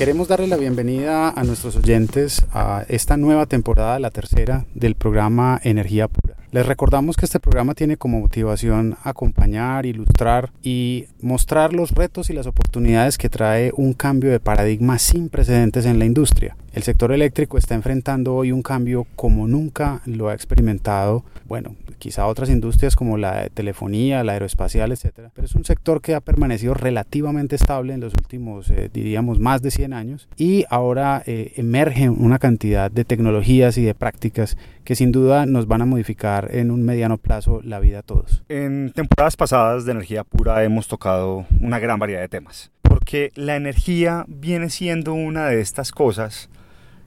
Queremos 0.00 0.28
darle 0.28 0.46
la 0.46 0.56
bienvenida 0.56 1.28
a 1.28 1.44
nuestros 1.44 1.76
oyentes 1.76 2.46
a 2.54 2.86
esta 2.88 3.18
nueva 3.18 3.44
temporada, 3.44 3.98
la 3.98 4.10
tercera, 4.10 4.64
del 4.74 4.94
programa 4.94 5.60
Energía 5.62 6.08
Pura. 6.08 6.36
Les 6.52 6.64
recordamos 6.64 7.18
que 7.18 7.26
este 7.26 7.38
programa 7.38 7.74
tiene 7.74 7.98
como 7.98 8.18
motivación 8.18 8.96
acompañar, 9.04 9.84
ilustrar 9.84 10.52
y 10.62 11.04
mostrar 11.20 11.74
los 11.74 11.90
retos 11.90 12.30
y 12.30 12.32
las 12.32 12.46
oportunidades 12.46 13.18
que 13.18 13.28
trae 13.28 13.72
un 13.76 13.92
cambio 13.92 14.30
de 14.30 14.40
paradigma 14.40 14.98
sin 14.98 15.28
precedentes 15.28 15.84
en 15.84 15.98
la 15.98 16.06
industria. 16.06 16.56
El 16.72 16.82
sector 16.82 17.12
eléctrico 17.12 17.58
está 17.58 17.74
enfrentando 17.74 18.34
hoy 18.34 18.52
un 18.52 18.62
cambio 18.62 19.06
como 19.16 19.46
nunca 19.48 20.00
lo 20.06 20.30
ha 20.30 20.34
experimentado, 20.34 21.24
bueno, 21.46 21.76
quizá 22.00 22.26
otras 22.26 22.50
industrias 22.50 22.96
como 22.96 23.16
la 23.16 23.48
telefonía, 23.50 24.24
la 24.24 24.32
aeroespacial, 24.32 24.90
etcétera, 24.90 25.30
pero 25.32 25.46
es 25.46 25.54
un 25.54 25.64
sector 25.64 26.00
que 26.00 26.16
ha 26.16 26.20
permanecido 26.20 26.74
relativamente 26.74 27.54
estable 27.54 27.94
en 27.94 28.00
los 28.00 28.14
últimos, 28.14 28.68
eh, 28.70 28.90
diríamos, 28.92 29.38
más 29.38 29.62
de 29.62 29.70
100 29.70 29.92
años 29.92 30.28
y 30.36 30.64
ahora 30.68 31.22
eh, 31.26 31.52
emergen 31.56 32.16
una 32.18 32.40
cantidad 32.40 32.90
de 32.90 33.04
tecnologías 33.04 33.78
y 33.78 33.84
de 33.84 33.94
prácticas 33.94 34.56
que 34.82 34.96
sin 34.96 35.12
duda 35.12 35.46
nos 35.46 35.68
van 35.68 35.82
a 35.82 35.86
modificar 35.86 36.48
en 36.52 36.72
un 36.72 36.82
mediano 36.82 37.18
plazo 37.18 37.60
la 37.62 37.78
vida 37.78 38.00
a 38.00 38.02
todos. 38.02 38.42
En 38.48 38.90
temporadas 38.92 39.36
pasadas 39.36 39.84
de 39.84 39.92
energía 39.92 40.24
pura 40.24 40.64
hemos 40.64 40.88
tocado 40.88 41.46
una 41.60 41.78
gran 41.78 41.98
variedad 41.98 42.22
de 42.22 42.28
temas, 42.28 42.72
porque 42.82 43.30
la 43.36 43.56
energía 43.56 44.24
viene 44.26 44.70
siendo 44.70 45.14
una 45.14 45.46
de 45.46 45.60
estas 45.60 45.92
cosas 45.92 46.48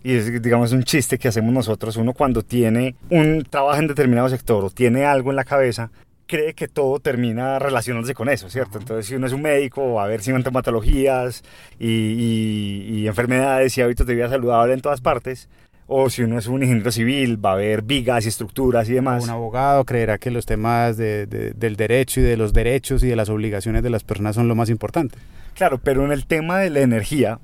y 0.04 0.16
es 0.16 0.42
digamos 0.42 0.72
un 0.74 0.84
chiste 0.84 1.18
que 1.18 1.28
hacemos 1.28 1.54
nosotros, 1.54 1.96
uno 1.98 2.14
cuando 2.14 2.44
tiene 2.44 2.96
un 3.10 3.46
trabajo 3.50 3.80
en 3.80 3.88
determinado 3.88 4.30
sector 4.30 4.64
o 4.66 4.70
tiene 4.70 5.06
algo 5.06 5.30
en 5.30 5.38
la 5.38 5.46
cabeza, 5.46 5.90
cree 6.28 6.54
que 6.54 6.68
todo 6.68 7.00
termina 7.00 7.60
relacionándose 7.60 8.14
con 8.14 8.30
eso, 8.30 8.50
¿cierto? 8.50 8.80
Entonces, 8.80 9.06
si 9.06 9.16
uno 9.16 9.28
es 9.28 9.34
un 9.34 9.42
médico, 9.42 9.94
va 9.94 10.06
a 10.06 10.08
ver 10.08 10.22
sintomatologías 10.22 11.44
y, 11.80 11.88
y, 11.88 13.08
enfermedades 13.08 13.78
y 13.78 13.82
hábitos 13.82 14.08
de 14.08 14.16
vida 14.16 14.30
saludable 14.30 14.74
en 14.74 14.82
todas 14.82 15.02
partes. 15.02 15.50
O 15.86 16.10
si 16.10 16.24
uno 16.24 16.40
es 16.40 16.48
un 16.48 16.64
ingeniero 16.64 16.92
civil, 16.92 17.44
va 17.44 17.52
a 17.52 17.54
haber 17.54 17.82
vigas 17.82 18.26
y 18.26 18.30
estructuras 18.30 18.90
y 18.90 18.94
demás. 18.94 19.24
Un 19.24 19.30
abogado 19.30 19.84
creerá 19.84 20.18
que 20.18 20.32
los 20.32 20.46
temas 20.46 20.96
de, 20.96 21.28
del 21.28 21.76
derecho 21.76 22.22
y 22.22 22.24
de 22.24 22.38
los 22.38 22.54
derechos 22.54 23.04
y 23.04 23.08
de 23.08 23.16
las 23.18 23.30
obligaciones 23.30 23.84
de 23.84 23.90
las 23.90 24.04
personas 24.04 24.36
son 24.36 24.48
lo 24.48 24.56
más 24.56 24.70
importante. 24.70 25.18
Claro, 25.56 25.80
pero 25.84 26.06
en 26.06 26.14
el 26.14 26.26
tema 26.26 26.60
de 26.60 26.70
la 26.70 26.80
energía, 26.80 27.40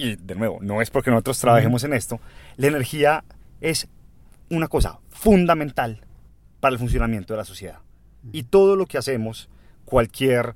y 0.00 0.16
de 0.16 0.34
nuevo, 0.34 0.58
no 0.62 0.80
es 0.80 0.90
porque 0.90 1.10
nosotros 1.10 1.38
trabajemos 1.38 1.84
en 1.84 1.92
esto, 1.92 2.20
la 2.56 2.68
energía 2.68 3.24
es 3.60 3.86
una 4.48 4.68
cosa 4.68 4.98
fundamental 5.10 6.00
para 6.60 6.72
el 6.72 6.78
funcionamiento 6.78 7.34
de 7.34 7.38
la 7.38 7.44
sociedad. 7.44 7.78
Y 8.32 8.44
todo 8.44 8.76
lo 8.76 8.86
que 8.86 8.98
hacemos, 8.98 9.48
cualquier 9.84 10.54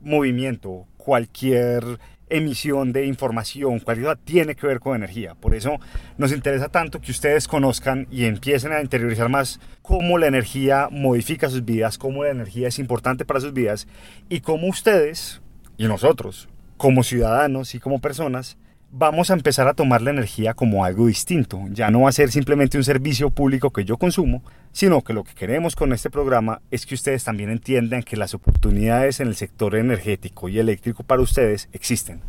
movimiento, 0.00 0.86
cualquier 0.96 1.98
emisión 2.28 2.92
de 2.92 3.06
información, 3.06 3.80
cualquier 3.80 4.16
tiene 4.16 4.54
que 4.54 4.66
ver 4.66 4.80
con 4.80 4.96
energía. 4.96 5.34
Por 5.34 5.54
eso 5.54 5.78
nos 6.16 6.32
interesa 6.32 6.68
tanto 6.68 7.00
que 7.00 7.10
ustedes 7.10 7.46
conozcan 7.46 8.06
y 8.10 8.24
empiecen 8.24 8.72
a 8.72 8.80
interiorizar 8.80 9.28
más 9.28 9.60
cómo 9.82 10.18
la 10.18 10.28
energía 10.28 10.88
modifica 10.90 11.50
sus 11.50 11.64
vidas, 11.64 11.98
cómo 11.98 12.24
la 12.24 12.30
energía 12.30 12.68
es 12.68 12.78
importante 12.78 13.24
para 13.24 13.40
sus 13.40 13.52
vidas 13.52 13.86
y 14.28 14.40
cómo 14.40 14.68
ustedes 14.68 15.42
y 15.76 15.86
nosotros 15.86 16.48
como 16.82 17.04
ciudadanos 17.04 17.76
y 17.76 17.78
como 17.78 18.00
personas, 18.00 18.58
vamos 18.90 19.30
a 19.30 19.34
empezar 19.34 19.68
a 19.68 19.74
tomar 19.74 20.02
la 20.02 20.10
energía 20.10 20.52
como 20.52 20.84
algo 20.84 21.06
distinto. 21.06 21.60
Ya 21.70 21.92
no 21.92 22.00
va 22.00 22.08
a 22.08 22.12
ser 22.12 22.32
simplemente 22.32 22.76
un 22.76 22.82
servicio 22.82 23.30
público 23.30 23.72
que 23.72 23.84
yo 23.84 23.98
consumo, 23.98 24.42
sino 24.72 25.02
que 25.02 25.12
lo 25.12 25.22
que 25.22 25.32
queremos 25.32 25.76
con 25.76 25.92
este 25.92 26.10
programa 26.10 26.60
es 26.72 26.84
que 26.84 26.96
ustedes 26.96 27.22
también 27.22 27.50
entiendan 27.50 28.02
que 28.02 28.16
las 28.16 28.34
oportunidades 28.34 29.20
en 29.20 29.28
el 29.28 29.36
sector 29.36 29.76
energético 29.76 30.48
y 30.48 30.58
eléctrico 30.58 31.04
para 31.04 31.22
ustedes 31.22 31.68
existen. 31.72 32.20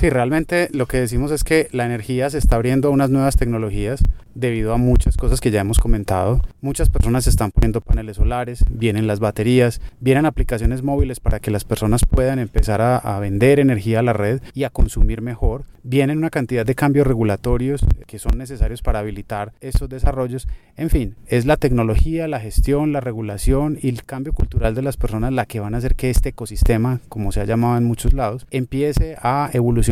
Sí, 0.00 0.08
realmente 0.08 0.70
lo 0.72 0.86
que 0.86 0.98
decimos 0.98 1.30
es 1.30 1.44
que 1.44 1.68
la 1.72 1.84
energía 1.84 2.30
se 2.30 2.38
está 2.38 2.56
abriendo 2.56 2.88
a 2.88 2.90
unas 2.90 3.10
nuevas 3.10 3.36
tecnologías 3.36 4.00
debido 4.34 4.72
a 4.72 4.78
muchas 4.78 5.18
cosas 5.18 5.42
que 5.42 5.50
ya 5.50 5.60
hemos 5.60 5.78
comentado. 5.78 6.40
Muchas 6.62 6.88
personas 6.88 7.26
están 7.26 7.50
poniendo 7.50 7.82
paneles 7.82 8.16
solares, 8.16 8.64
vienen 8.70 9.06
las 9.06 9.20
baterías, 9.20 9.82
vienen 10.00 10.24
aplicaciones 10.24 10.82
móviles 10.82 11.20
para 11.20 11.40
que 11.40 11.50
las 11.50 11.64
personas 11.64 12.06
puedan 12.06 12.38
empezar 12.38 12.80
a, 12.80 12.96
a, 12.96 13.20
vender 13.20 13.58
energía 13.60 13.98
a 13.98 14.02
la 14.02 14.14
red 14.14 14.40
y 14.54 14.64
a 14.64 14.70
consumir 14.70 15.20
mejor. 15.20 15.64
Vienen 15.82 16.18
una 16.18 16.30
cantidad 16.30 16.64
de 16.64 16.74
cambios 16.74 17.06
regulatorios 17.06 17.84
que 18.06 18.18
son 18.18 18.38
necesarios 18.38 18.82
para 18.82 18.98
habilitar 18.98 19.52
esos 19.60 19.88
desarrollos. 19.88 20.46
En 20.76 20.90
fin, 20.90 21.16
es 21.26 21.46
la 21.46 21.56
tecnología, 21.56 22.28
la 22.28 22.40
gestión, 22.40 22.92
la 22.92 23.00
regulación 23.00 23.78
y 23.80 23.88
el 23.88 24.04
cambio 24.04 24.32
cultural 24.32 24.74
de 24.74 24.82
las 24.82 24.96
personas 24.96 25.32
la 25.32 25.46
que 25.46 25.60
van 25.60 25.74
a 25.74 25.78
hacer 25.78 25.94
que 25.94 26.10
este 26.10 26.30
ecosistema, 26.30 27.00
como 27.08 27.32
se 27.32 27.40
ha 27.40 27.44
llamado 27.44 27.78
en 27.78 27.84
muchos 27.84 28.12
lados, 28.12 28.46
empiece 28.50 29.16
a 29.22 29.48
evolucionar 29.52 29.89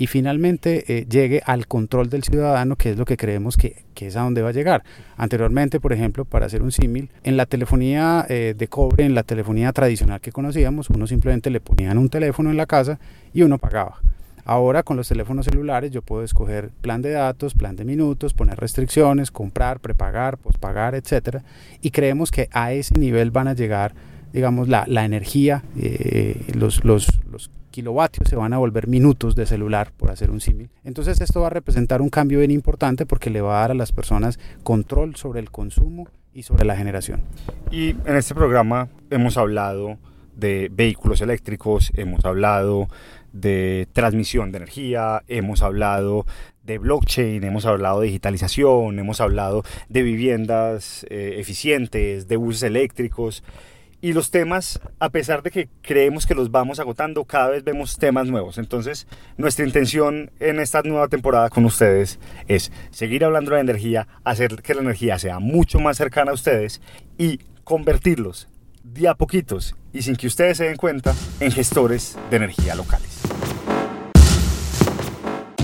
y 0.00 0.06
finalmente 0.06 0.84
eh, 0.88 1.06
llegue 1.06 1.42
al 1.44 1.66
control 1.66 2.08
del 2.08 2.22
ciudadano, 2.24 2.76
que 2.76 2.92
es 2.92 2.96
lo 2.96 3.04
que 3.04 3.18
creemos 3.18 3.58
que, 3.58 3.84
que, 3.92 4.06
es 4.06 4.16
a 4.16 4.22
donde 4.22 4.40
va 4.40 4.48
a 4.48 4.52
llegar. 4.52 4.82
Anteriormente, 5.18 5.78
por 5.78 5.92
ejemplo, 5.92 6.24
para 6.24 6.46
hacer 6.46 6.62
un 6.62 6.72
símil, 6.72 7.10
en 7.22 7.36
la 7.36 7.44
telefonía 7.44 8.24
eh, 8.30 8.54
de 8.56 8.66
cobre, 8.66 9.04
en 9.04 9.14
la 9.14 9.24
telefonía 9.24 9.74
tradicional 9.74 10.22
que 10.22 10.32
conocíamos, 10.32 10.88
uno 10.88 11.06
simplemente 11.06 11.50
le 11.50 11.60
ponían 11.60 11.98
un 11.98 12.08
teléfono 12.08 12.50
en 12.50 12.56
la 12.56 12.64
casa 12.64 12.98
y 13.34 13.42
uno 13.42 13.58
pagaba. 13.58 14.00
Ahora 14.46 14.82
con 14.84 14.96
los 14.96 15.06
teléfonos 15.06 15.44
celulares 15.44 15.90
yo 15.90 16.00
puedo 16.00 16.24
escoger 16.24 16.70
plan 16.80 17.02
de 17.02 17.10
datos, 17.10 17.52
plan 17.52 17.76
de 17.76 17.84
minutos, 17.84 18.32
poner 18.32 18.58
restricciones, 18.58 19.30
comprar, 19.30 19.80
prepagar, 19.80 20.38
pospagar, 20.38 20.94
etcétera. 20.94 21.42
Y 21.82 21.90
creemos 21.90 22.30
que 22.30 22.48
a 22.52 22.72
ese 22.72 22.98
nivel 22.98 23.32
van 23.32 23.48
a 23.48 23.52
llegar, 23.52 23.92
digamos, 24.32 24.66
la, 24.66 24.86
la 24.88 25.04
energía, 25.04 25.62
eh, 25.76 26.42
los, 26.54 26.86
los 26.86 27.20
kilovatios 27.70 28.28
se 28.28 28.36
van 28.36 28.52
a 28.52 28.58
volver 28.58 28.86
minutos 28.86 29.34
de 29.34 29.46
celular, 29.46 29.92
por 29.96 30.10
hacer 30.10 30.30
un 30.30 30.40
símil. 30.40 30.70
Entonces 30.84 31.20
esto 31.20 31.40
va 31.40 31.48
a 31.48 31.50
representar 31.50 32.02
un 32.02 32.10
cambio 32.10 32.38
bien 32.38 32.50
importante 32.50 33.06
porque 33.06 33.30
le 33.30 33.40
va 33.40 33.58
a 33.58 33.60
dar 33.62 33.70
a 33.72 33.74
las 33.74 33.92
personas 33.92 34.38
control 34.62 35.16
sobre 35.16 35.40
el 35.40 35.50
consumo 35.50 36.08
y 36.32 36.42
sobre 36.42 36.64
la 36.64 36.76
generación. 36.76 37.22
Y 37.70 37.90
en 37.90 38.16
este 38.16 38.34
programa 38.34 38.88
hemos 39.10 39.36
hablado 39.36 39.98
de 40.36 40.70
vehículos 40.72 41.20
eléctricos, 41.20 41.92
hemos 41.94 42.24
hablado 42.24 42.88
de 43.32 43.86
transmisión 43.92 44.50
de 44.50 44.58
energía, 44.58 45.22
hemos 45.28 45.62
hablado 45.62 46.26
de 46.64 46.78
blockchain, 46.78 47.44
hemos 47.44 47.66
hablado 47.66 48.00
de 48.00 48.06
digitalización, 48.06 48.98
hemos 48.98 49.20
hablado 49.20 49.62
de 49.88 50.02
viviendas 50.02 51.06
eh, 51.10 51.36
eficientes, 51.38 52.28
de 52.28 52.36
buses 52.36 52.64
eléctricos. 52.64 53.42
Y 54.02 54.14
los 54.14 54.30
temas, 54.30 54.80
a 54.98 55.10
pesar 55.10 55.42
de 55.42 55.50
que 55.50 55.68
creemos 55.82 56.26
que 56.26 56.34
los 56.34 56.50
vamos 56.50 56.80
agotando, 56.80 57.24
cada 57.24 57.50
vez 57.50 57.64
vemos 57.64 57.98
temas 57.98 58.26
nuevos. 58.28 58.56
Entonces, 58.56 59.06
nuestra 59.36 59.66
intención 59.66 60.30
en 60.40 60.58
esta 60.58 60.80
nueva 60.82 61.08
temporada 61.08 61.50
con 61.50 61.66
ustedes 61.66 62.18
es 62.48 62.72
seguir 62.90 63.24
hablando 63.24 63.54
de 63.54 63.60
energía, 63.60 64.08
hacer 64.24 64.62
que 64.62 64.74
la 64.74 64.80
energía 64.80 65.18
sea 65.18 65.38
mucho 65.38 65.80
más 65.80 65.98
cercana 65.98 66.30
a 66.30 66.34
ustedes 66.34 66.80
y 67.18 67.40
convertirlos 67.62 68.48
de 68.82 69.08
a 69.08 69.14
poquitos 69.14 69.76
y 69.92 70.02
sin 70.02 70.16
que 70.16 70.26
ustedes 70.26 70.56
se 70.56 70.64
den 70.64 70.76
cuenta 70.76 71.14
en 71.38 71.52
gestores 71.52 72.16
de 72.30 72.36
energía 72.36 72.74
locales. 72.74 73.20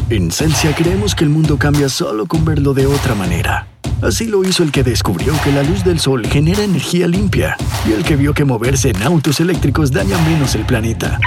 En 0.09 0.31
Celsia 0.31 0.73
creemos 0.73 1.17
que 1.17 1.25
el 1.25 1.31
mundo 1.31 1.59
cambia 1.59 1.89
solo 1.89 2.27
con 2.27 2.45
verlo 2.45 2.75
de 2.75 2.87
otra 2.87 3.17
manera. 3.17 3.67
Así 4.03 4.27
lo 4.27 4.45
hizo 4.45 4.63
el 4.63 4.71
que 4.71 4.85
descubrió 4.85 5.35
que 5.43 5.51
la 5.51 5.65
luz 5.65 5.83
del 5.83 5.99
sol 5.99 6.25
genera 6.29 6.63
energía 6.63 7.09
limpia 7.09 7.57
y 7.89 7.93
el 7.93 8.05
que 8.05 8.15
vio 8.15 8.33
que 8.33 8.45
moverse 8.45 8.91
en 8.91 9.03
autos 9.03 9.41
eléctricos 9.41 9.91
daña 9.91 10.17
menos 10.19 10.55
el 10.55 10.65
planeta. 10.65 11.19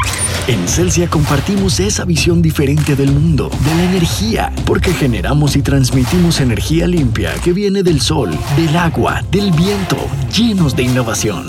En 0.47 0.65
Celsia 0.65 1.09
compartimos 1.09 1.81
esa 1.81 2.05
visión 2.05 2.41
diferente 2.41 2.95
del 2.95 3.11
mundo, 3.11 3.49
de 3.65 3.75
la 3.75 3.83
energía, 3.83 4.53
porque 4.65 4.93
generamos 4.93 5.57
y 5.57 5.61
transmitimos 5.61 6.39
energía 6.39 6.87
limpia 6.87 7.33
que 7.43 7.51
viene 7.51 7.83
del 7.83 7.99
sol, 7.99 8.31
del 8.55 8.77
agua, 8.77 9.21
del 9.29 9.51
viento, 9.51 9.97
llenos 10.33 10.73
de 10.73 10.83
innovación. 10.83 11.47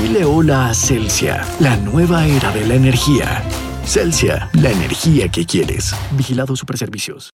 Dile 0.00 0.24
hola 0.24 0.70
a 0.70 0.74
Celsia, 0.74 1.44
la 1.60 1.76
nueva 1.76 2.26
era 2.26 2.50
de 2.52 2.66
la 2.66 2.74
energía. 2.74 3.42
Celsia, 3.86 4.48
la 4.54 4.70
energía 4.70 5.28
que 5.28 5.44
quieres. 5.44 5.94
Vigilado 6.12 6.56
Superservicios. 6.56 7.30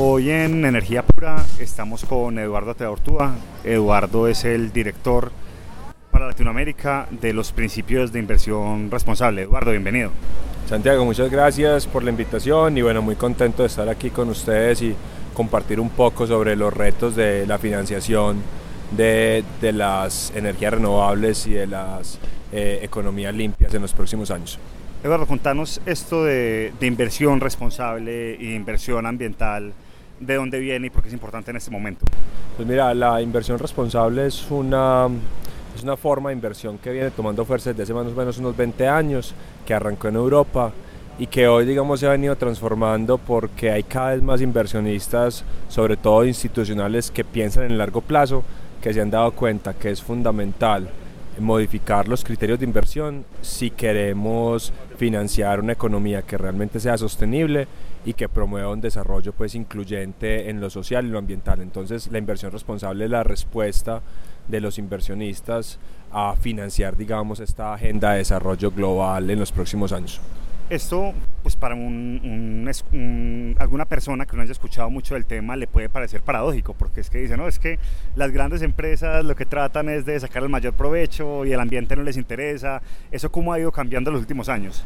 Hoy 0.00 0.30
en 0.30 0.64
Energía 0.64 1.02
Pura 1.02 1.44
estamos 1.58 2.04
con 2.04 2.38
Eduardo 2.38 2.76
Teortúa. 2.76 3.34
Eduardo 3.64 4.28
es 4.28 4.44
el 4.44 4.72
director 4.72 5.32
para 6.12 6.28
Latinoamérica 6.28 7.08
de 7.10 7.32
los 7.32 7.50
principios 7.50 8.12
de 8.12 8.20
inversión 8.20 8.92
responsable. 8.92 9.42
Eduardo, 9.42 9.72
bienvenido. 9.72 10.12
Santiago, 10.68 11.04
muchas 11.04 11.32
gracias 11.32 11.88
por 11.88 12.04
la 12.04 12.10
invitación 12.10 12.78
y 12.78 12.82
bueno, 12.82 13.02
muy 13.02 13.16
contento 13.16 13.64
de 13.64 13.66
estar 13.66 13.88
aquí 13.88 14.10
con 14.10 14.28
ustedes 14.28 14.82
y 14.82 14.94
compartir 15.34 15.80
un 15.80 15.90
poco 15.90 16.28
sobre 16.28 16.54
los 16.54 16.72
retos 16.72 17.16
de 17.16 17.44
la 17.44 17.58
financiación 17.58 18.40
de, 18.92 19.42
de 19.60 19.72
las 19.72 20.32
energías 20.36 20.74
renovables 20.74 21.44
y 21.48 21.54
de 21.54 21.66
las 21.66 22.20
eh, 22.52 22.78
economías 22.82 23.34
limpias 23.34 23.74
en 23.74 23.82
los 23.82 23.94
próximos 23.94 24.30
años. 24.30 24.60
Eduardo, 25.02 25.26
contanos 25.26 25.80
esto 25.86 26.24
de, 26.24 26.72
de 26.78 26.86
inversión 26.86 27.40
responsable 27.40 28.34
e 28.34 28.54
inversión 28.54 29.04
ambiental, 29.04 29.72
de 30.20 30.34
dónde 30.34 30.58
viene 30.58 30.88
y 30.88 30.90
por 30.90 31.02
qué 31.02 31.08
es 31.08 31.14
importante 31.14 31.50
en 31.50 31.56
este 31.56 31.70
momento. 31.70 32.04
Pues 32.56 32.66
mira, 32.68 32.92
la 32.94 33.22
inversión 33.22 33.58
responsable 33.58 34.26
es 34.26 34.50
una, 34.50 35.08
es 35.76 35.82
una 35.82 35.96
forma 35.96 36.30
de 36.30 36.34
inversión 36.34 36.78
que 36.78 36.90
viene 36.90 37.10
tomando 37.10 37.44
fuerza 37.44 37.70
desde 37.70 37.84
hace 37.84 37.94
más 37.94 38.06
o 38.06 38.10
menos 38.10 38.38
unos 38.38 38.56
20 38.56 38.88
años, 38.88 39.34
que 39.66 39.74
arrancó 39.74 40.08
en 40.08 40.16
Europa 40.16 40.72
y 41.18 41.26
que 41.26 41.48
hoy 41.48 41.66
digamos 41.66 42.00
se 42.00 42.06
ha 42.06 42.10
venido 42.10 42.36
transformando 42.36 43.18
porque 43.18 43.70
hay 43.70 43.82
cada 43.82 44.12
vez 44.12 44.22
más 44.22 44.40
inversionistas, 44.40 45.44
sobre 45.68 45.96
todo 45.96 46.24
institucionales 46.24 47.10
que 47.10 47.24
piensan 47.24 47.64
en 47.64 47.72
el 47.72 47.78
largo 47.78 48.00
plazo, 48.00 48.44
que 48.80 48.94
se 48.94 49.00
han 49.00 49.10
dado 49.10 49.32
cuenta 49.32 49.74
que 49.74 49.90
es 49.90 50.02
fundamental 50.02 50.88
modificar 51.40 52.08
los 52.08 52.24
criterios 52.24 52.58
de 52.58 52.64
inversión 52.64 53.24
si 53.42 53.70
queremos 53.70 54.72
financiar 54.96 55.60
una 55.60 55.72
economía 55.72 56.22
que 56.22 56.36
realmente 56.38 56.80
sea 56.80 56.98
sostenible 56.98 57.68
y 58.08 58.14
que 58.14 58.26
promueva 58.26 58.72
un 58.72 58.80
desarrollo 58.80 59.34
pues 59.34 59.54
incluyente 59.54 60.48
en 60.48 60.62
lo 60.62 60.70
social 60.70 61.04
y 61.04 61.10
lo 61.10 61.18
ambiental. 61.18 61.60
Entonces 61.60 62.10
la 62.10 62.16
inversión 62.16 62.50
responsable 62.50 63.04
es 63.04 63.10
la 63.10 63.22
respuesta 63.22 64.00
de 64.48 64.62
los 64.62 64.78
inversionistas 64.78 65.78
a 66.10 66.34
financiar 66.36 66.96
digamos 66.96 67.38
esta 67.38 67.74
agenda 67.74 68.12
de 68.12 68.18
desarrollo 68.18 68.70
global 68.70 69.28
en 69.28 69.38
los 69.38 69.52
próximos 69.52 69.92
años. 69.92 70.22
Esto, 70.70 71.14
pues 71.42 71.56
para 71.56 71.74
un, 71.74 72.20
un, 72.22 72.70
un, 72.92 73.56
alguna 73.58 73.86
persona 73.86 74.26
que 74.26 74.36
no 74.36 74.42
haya 74.42 74.52
escuchado 74.52 74.90
mucho 74.90 75.14
del 75.14 75.24
tema 75.24 75.56
le 75.56 75.66
puede 75.66 75.88
parecer 75.88 76.20
paradójico, 76.20 76.74
porque 76.74 77.00
es 77.00 77.08
que 77.08 77.18
dice, 77.18 77.38
no, 77.38 77.48
es 77.48 77.58
que 77.58 77.78
las 78.16 78.32
grandes 78.32 78.60
empresas 78.60 79.24
lo 79.24 79.34
que 79.34 79.46
tratan 79.46 79.88
es 79.88 80.04
de 80.04 80.20
sacar 80.20 80.42
el 80.42 80.50
mayor 80.50 80.74
provecho 80.74 81.46
y 81.46 81.52
el 81.52 81.60
ambiente 81.60 81.96
no 81.96 82.02
les 82.02 82.18
interesa. 82.18 82.82
¿Eso 83.10 83.32
cómo 83.32 83.54
ha 83.54 83.58
ido 83.58 83.72
cambiando 83.72 84.10
en 84.10 84.14
los 84.14 84.20
últimos 84.20 84.50
años? 84.50 84.84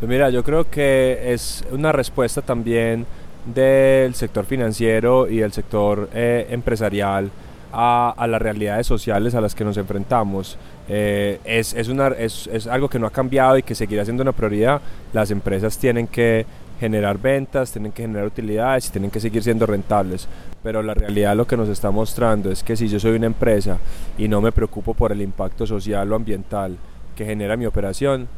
Pues 0.00 0.08
mira, 0.08 0.28
yo 0.28 0.44
creo 0.44 0.68
que 0.68 1.32
es 1.32 1.64
una 1.70 1.92
respuesta 1.92 2.42
también 2.42 3.06
del 3.46 4.14
sector 4.14 4.44
financiero 4.44 5.28
y 5.28 5.38
del 5.38 5.52
sector 5.52 6.10
eh, 6.12 6.46
empresarial 6.50 7.30
a, 7.72 8.26
las 8.28 8.42
realidades 8.42 8.86
sociales 8.86 9.34
a 9.34 9.40
las 9.40 9.54
que 9.54 9.64
nos 9.64 9.76
enfrentamos. 9.76 10.58
Eh, 10.88 11.40
es, 11.44 11.72
es, 11.74 11.88
una, 11.88 12.08
es, 12.08 12.48
es, 12.52 12.66
algo 12.66 12.88
que 12.88 12.98
no 12.98 13.06
ha 13.06 13.10
cambiado 13.10 13.56
y 13.56 13.62
que 13.62 13.74
seguirá 13.74 14.04
siendo 14.04 14.22
una 14.22 14.32
prioridad. 14.32 14.80
Las 15.12 15.30
empresas 15.30 15.78
tienen 15.78 16.06
que 16.06 16.44
generar 16.78 17.18
ventas, 17.18 17.70
tienen 17.70 17.92
que 17.92 18.02
generar 18.02 18.26
utilidades 18.26 18.88
y 18.88 18.90
tienen 18.90 19.10
que 19.10 19.20
seguir 19.20 19.42
siendo 19.42 19.66
rentables. 19.66 20.28
Pero 20.62 20.82
la 20.82 20.94
realidad 20.94 21.36
lo 21.36 21.46
que 21.46 21.56
nos 21.56 21.68
está 21.68 21.90
mostrando 21.90 22.50
es 22.50 22.62
que 22.62 22.76
si 22.76 22.88
yo 22.88 23.00
soy 23.00 23.16
una 23.16 23.26
empresa 23.26 23.78
y 24.18 24.28
no 24.28 24.40
me 24.40 24.52
preocupo 24.52 24.94
por 24.94 25.12
el 25.12 25.22
impacto 25.22 25.66
social 25.66 26.12
o 26.12 26.16
ambiental 26.16 26.76
que 27.16 27.24
genera 27.24 27.56
mi 27.56 27.66
operación, 27.66 28.28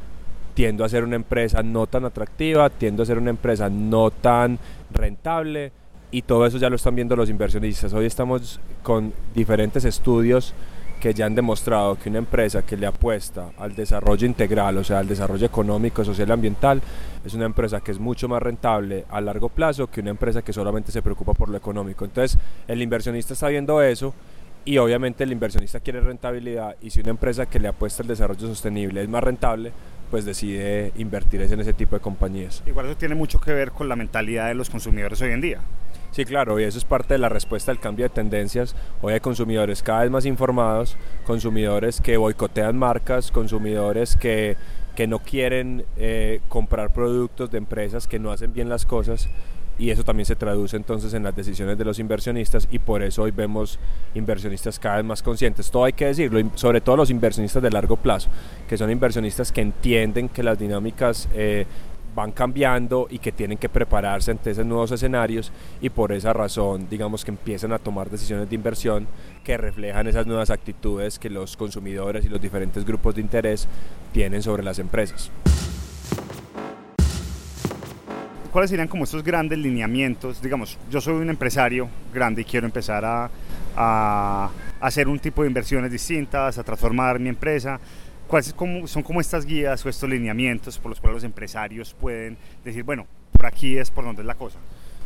tiendo 0.54 0.84
a 0.84 0.88
ser 0.88 1.04
una 1.04 1.16
empresa 1.16 1.62
no 1.62 1.86
tan 1.86 2.04
atractiva, 2.04 2.70
tiendo 2.70 3.02
a 3.02 3.06
ser 3.06 3.18
una 3.18 3.30
empresa 3.30 3.68
no 3.68 4.10
tan 4.10 4.58
rentable 4.92 5.72
y 6.14 6.22
todo 6.22 6.46
eso 6.46 6.58
ya 6.58 6.70
lo 6.70 6.76
están 6.76 6.94
viendo 6.94 7.16
los 7.16 7.28
inversionistas. 7.28 7.92
Hoy 7.92 8.06
estamos 8.06 8.60
con 8.84 9.12
diferentes 9.34 9.84
estudios 9.84 10.54
que 11.00 11.12
ya 11.12 11.26
han 11.26 11.34
demostrado 11.34 11.96
que 11.96 12.08
una 12.08 12.18
empresa 12.18 12.62
que 12.62 12.76
le 12.76 12.86
apuesta 12.86 13.50
al 13.58 13.74
desarrollo 13.74 14.24
integral, 14.24 14.78
o 14.78 14.84
sea, 14.84 15.00
al 15.00 15.08
desarrollo 15.08 15.44
económico, 15.44 16.04
social 16.04 16.28
y 16.28 16.30
ambiental, 16.30 16.80
es 17.24 17.34
una 17.34 17.46
empresa 17.46 17.80
que 17.80 17.90
es 17.90 17.98
mucho 17.98 18.28
más 18.28 18.40
rentable 18.40 19.04
a 19.10 19.20
largo 19.20 19.48
plazo 19.48 19.88
que 19.88 20.02
una 20.02 20.10
empresa 20.10 20.42
que 20.42 20.52
solamente 20.52 20.92
se 20.92 21.02
preocupa 21.02 21.34
por 21.34 21.48
lo 21.48 21.56
económico. 21.56 22.04
Entonces, 22.04 22.38
el 22.68 22.80
inversionista 22.80 23.32
está 23.32 23.48
viendo 23.48 23.82
eso 23.82 24.14
y 24.64 24.78
obviamente 24.78 25.24
el 25.24 25.32
inversionista 25.32 25.80
quiere 25.80 26.00
rentabilidad 26.00 26.76
y 26.80 26.90
si 26.90 27.00
una 27.00 27.10
empresa 27.10 27.46
que 27.46 27.58
le 27.58 27.66
apuesta 27.66 28.04
al 28.04 28.08
desarrollo 28.08 28.46
sostenible 28.46 29.02
es 29.02 29.08
más 29.08 29.24
rentable, 29.24 29.72
pues 30.12 30.24
decide 30.24 30.92
invertir 30.96 31.42
en 31.42 31.58
ese 31.58 31.72
tipo 31.72 31.96
de 31.96 32.00
compañías. 32.00 32.62
Igual 32.66 32.86
eso 32.86 32.96
tiene 32.96 33.16
mucho 33.16 33.40
que 33.40 33.52
ver 33.52 33.72
con 33.72 33.88
la 33.88 33.96
mentalidad 33.96 34.46
de 34.46 34.54
los 34.54 34.70
consumidores 34.70 35.20
hoy 35.20 35.32
en 35.32 35.40
día. 35.40 35.60
Sí, 36.14 36.24
claro, 36.24 36.60
y 36.60 36.62
eso 36.62 36.78
es 36.78 36.84
parte 36.84 37.14
de 37.14 37.18
la 37.18 37.28
respuesta 37.28 37.72
al 37.72 37.80
cambio 37.80 38.04
de 38.04 38.08
tendencias. 38.08 38.76
Hoy 39.02 39.14
hay 39.14 39.18
consumidores 39.18 39.82
cada 39.82 40.02
vez 40.02 40.12
más 40.12 40.26
informados, 40.26 40.96
consumidores 41.26 42.00
que 42.00 42.16
boicotean 42.16 42.78
marcas, 42.78 43.32
consumidores 43.32 44.14
que, 44.14 44.56
que 44.94 45.08
no 45.08 45.18
quieren 45.18 45.84
eh, 45.96 46.40
comprar 46.48 46.92
productos 46.92 47.50
de 47.50 47.58
empresas 47.58 48.06
que 48.06 48.20
no 48.20 48.30
hacen 48.30 48.52
bien 48.52 48.68
las 48.68 48.86
cosas 48.86 49.28
y 49.76 49.90
eso 49.90 50.04
también 50.04 50.24
se 50.24 50.36
traduce 50.36 50.76
entonces 50.76 51.14
en 51.14 51.24
las 51.24 51.34
decisiones 51.34 51.76
de 51.76 51.84
los 51.84 51.98
inversionistas 51.98 52.68
y 52.70 52.78
por 52.78 53.02
eso 53.02 53.24
hoy 53.24 53.32
vemos 53.32 53.80
inversionistas 54.14 54.78
cada 54.78 54.98
vez 54.98 55.04
más 55.04 55.20
conscientes. 55.20 55.68
Todo 55.72 55.82
hay 55.82 55.94
que 55.94 56.06
decirlo, 56.06 56.40
sobre 56.54 56.80
todo 56.80 56.96
los 56.96 57.10
inversionistas 57.10 57.60
de 57.60 57.70
largo 57.70 57.96
plazo, 57.96 58.30
que 58.68 58.78
son 58.78 58.88
inversionistas 58.88 59.50
que 59.50 59.62
entienden 59.62 60.28
que 60.28 60.44
las 60.44 60.60
dinámicas 60.60 61.28
eh, 61.34 61.66
van 62.14 62.32
cambiando 62.32 63.06
y 63.10 63.18
que 63.18 63.32
tienen 63.32 63.58
que 63.58 63.68
prepararse 63.68 64.30
ante 64.30 64.50
esos 64.50 64.64
nuevos 64.64 64.92
escenarios 64.92 65.52
y 65.80 65.90
por 65.90 66.12
esa 66.12 66.32
razón 66.32 66.86
digamos 66.88 67.24
que 67.24 67.30
empiezan 67.30 67.72
a 67.72 67.78
tomar 67.78 68.10
decisiones 68.10 68.48
de 68.48 68.54
inversión 68.54 69.06
que 69.42 69.56
reflejan 69.56 70.06
esas 70.06 70.26
nuevas 70.26 70.50
actitudes 70.50 71.18
que 71.18 71.30
los 71.30 71.56
consumidores 71.56 72.24
y 72.24 72.28
los 72.28 72.40
diferentes 72.40 72.84
grupos 72.84 73.14
de 73.14 73.20
interés 73.20 73.68
tienen 74.12 74.42
sobre 74.42 74.62
las 74.62 74.78
empresas. 74.78 75.30
¿Cuáles 78.52 78.70
serían 78.70 78.86
como 78.86 79.02
estos 79.02 79.24
grandes 79.24 79.58
lineamientos? 79.58 80.40
Digamos, 80.40 80.78
yo 80.88 81.00
soy 81.00 81.14
un 81.14 81.28
empresario 81.28 81.88
grande 82.12 82.42
y 82.42 82.44
quiero 82.44 82.66
empezar 82.66 83.04
a, 83.04 83.28
a 83.76 84.50
hacer 84.80 85.08
un 85.08 85.18
tipo 85.18 85.42
de 85.42 85.48
inversiones 85.48 85.90
distintas, 85.90 86.56
a 86.56 86.62
transformar 86.62 87.18
mi 87.18 87.30
empresa 87.30 87.80
¿Cuáles 88.34 88.52
son 88.90 89.04
como 89.04 89.20
estas 89.20 89.46
guías 89.46 89.86
o 89.86 89.88
estos 89.88 90.10
lineamientos 90.10 90.76
por 90.80 90.90
los 90.90 91.00
cuales 91.00 91.18
los 91.18 91.22
empresarios 91.22 91.94
pueden 91.94 92.36
decir, 92.64 92.82
bueno, 92.82 93.06
por 93.30 93.46
aquí 93.46 93.78
es 93.78 93.92
por 93.92 94.04
donde 94.04 94.22
es 94.22 94.26
la 94.26 94.34
cosa? 94.34 94.58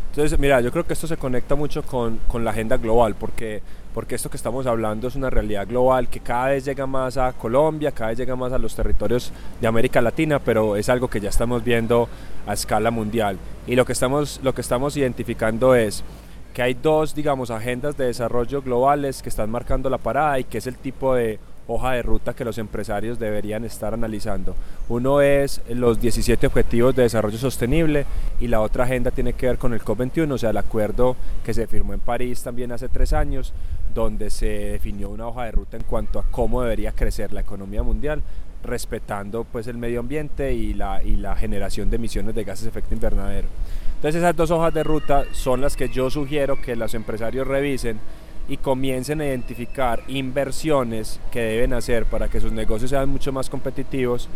Entonces, 0.09 0.39
mira, 0.39 0.63
yo 0.63 0.73
creo 0.73 0.87
que 0.87 0.95
esto 0.95 1.07
se 1.07 1.19
conecta 1.19 1.55
mucho 1.55 1.83
con, 1.83 2.21
con, 2.27 2.43
la 2.43 2.53
agenda 2.53 2.79
global, 2.79 3.17
porque, 3.17 3.61
porque 3.93 4.15
esto 4.15 4.31
que 4.31 4.39
estamos 4.39 4.67
hablando 4.67 5.09
es 5.09 5.15
una 5.15 5.29
realidad 5.29 5.67
global 5.69 6.09
que 6.09 6.21
cada 6.21 6.47
vez 6.47 6.65
llega 6.65 6.87
más 6.87 7.19
a 7.19 7.35
Colombia, 7.35 7.93
cada 7.93 8.09
vez 8.09 8.19
llega 8.19 8.35
más 8.35 8.55
a 8.55 8.59
los 8.59 8.75
territorios 8.75 9.31
de 9.61 9.67
América 9.67 10.01
Latina, 10.01 10.39
pero 10.39 10.77
es 10.77 10.89
algo 10.89 11.09
que 11.09 11.21
ya 11.21 11.29
estamos 11.29 11.63
viendo 11.63 12.09
a 12.47 12.55
escala 12.55 12.91
mundial. 12.91 13.37
Y 13.67 13.77
lo 13.77 13.85
que 13.85 13.93
estamos, 13.93 14.41
lo 14.43 14.55
que 14.55 14.63
estamos 14.63 14.97
identificando 14.97 15.75
es 15.75 16.03
que 16.55 16.63
hay 16.63 16.73
dos, 16.73 17.15
digamos, 17.15 17.51
agendas 17.51 17.95
de 17.99 18.07
desarrollo 18.07 18.63
globales 18.63 19.21
que 19.21 19.29
están 19.29 19.51
marcando 19.51 19.91
la 19.91 19.99
parada 19.99 20.39
y 20.39 20.45
que 20.45 20.57
es 20.57 20.67
el 20.67 20.79
tipo 20.79 21.15
de 21.15 21.39
hoja 21.69 21.93
de 21.93 22.03
ruta 22.03 22.35
que 22.35 22.45
los 22.45 22.59
empresarios 22.59 23.19
deberían 23.19 23.65
estar 23.65 23.95
analizando. 23.95 24.57
Uno 24.89 25.21
es 25.21 25.61
los 25.69 26.01
17 26.01 26.47
Objetivos 26.47 26.97
de 26.97 27.03
Desarrollo 27.03 27.39
Sostenible 27.39 28.07
y 28.41 28.49
la 28.49 28.61
otra 28.61 28.85
agenda 28.85 29.11
tiene 29.11 29.35
que 29.35 29.47
ver 29.47 29.59
con 29.59 29.75
el 29.75 29.83
COP21, 29.83 30.33
o 30.33 30.39
sea, 30.39 30.51
el 30.51 30.57
acuerdo 30.57 31.15
que 31.45 31.55
se 31.55 31.67
firmó 31.67 31.93
en 31.93 32.01
París 32.01 32.43
también 32.43 32.73
hace 32.73 32.89
tres 32.89 33.13
años, 33.13 33.53
donde 33.95 34.31
se 34.31 34.47
definió 34.47 35.11
una 35.11 35.29
hoja 35.29 35.45
de 35.45 35.53
ruta 35.53 35.77
en 35.77 35.85
cuanto 35.85 36.19
a 36.19 36.25
cómo 36.25 36.63
debería 36.63 36.93
crecer 36.93 37.33
la 37.33 37.41
economía 37.41 37.83
mundial 37.83 38.23
respetando 38.65 39.45
pues 39.45 39.67
el 39.69 39.77
medio 39.77 40.01
ambiente 40.01 40.53
y 40.53 40.75
la, 40.75 41.03
y 41.03 41.17
la 41.17 41.37
generación 41.37 41.91
de 41.91 41.97
emisiones 41.97 42.35
de 42.35 42.45
gases 42.45 42.65
de 42.65 42.71
efecto 42.71 42.95
invernadero. 42.95 43.49
Entonces 43.97 44.21
esas 44.21 44.37
dos 44.37 44.51
hojas 44.51 44.73
de 44.73 44.85
ruta 44.85 45.25
son 45.33 45.61
las 45.61 45.77
que 45.77 45.89
yo 45.89 46.09
sugiero 46.09 46.61
que 46.61 46.77
los 46.77 46.95
empresarios 46.95 47.47
revisen 47.47 47.99
y 48.49 48.57
comiencen 48.57 49.21
a 49.21 49.27
identificar 49.27 50.03
inversiones 50.09 51.21
que 51.31 51.41
deben 51.41 51.75
hacer 51.75 52.07
para 52.07 52.29
que 52.29 52.41
sus 52.41 52.53
negocios 52.53 52.91
sean 52.91 53.09
mucho 53.09 53.33
más 53.33 53.51
competitivos 53.51 54.29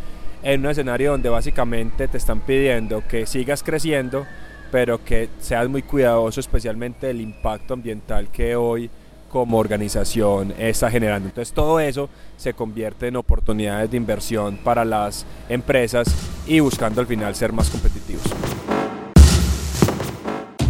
en 0.42 0.60
un 0.60 0.70
escenario 0.70 1.12
donde 1.12 1.28
básicamente 1.28 2.08
te 2.08 2.18
están 2.18 2.40
pidiendo 2.40 3.02
que 3.08 3.26
sigas 3.26 3.62
creciendo, 3.62 4.26
pero 4.70 5.02
que 5.02 5.28
seas 5.40 5.68
muy 5.68 5.82
cuidadoso 5.82 6.40
especialmente 6.40 7.06
del 7.06 7.20
impacto 7.20 7.74
ambiental 7.74 8.28
que 8.28 8.56
hoy 8.56 8.90
como 9.30 9.58
organización 9.58 10.52
está 10.58 10.90
generando. 10.90 11.28
Entonces 11.28 11.54
todo 11.54 11.80
eso 11.80 12.10
se 12.36 12.52
convierte 12.52 13.08
en 13.08 13.16
oportunidades 13.16 13.90
de 13.90 13.96
inversión 13.96 14.58
para 14.58 14.84
las 14.84 15.24
empresas 15.48 16.14
y 16.46 16.60
buscando 16.60 17.00
al 17.00 17.06
final 17.06 17.34
ser 17.34 17.52
más 17.52 17.70
competitivos. 17.70 18.24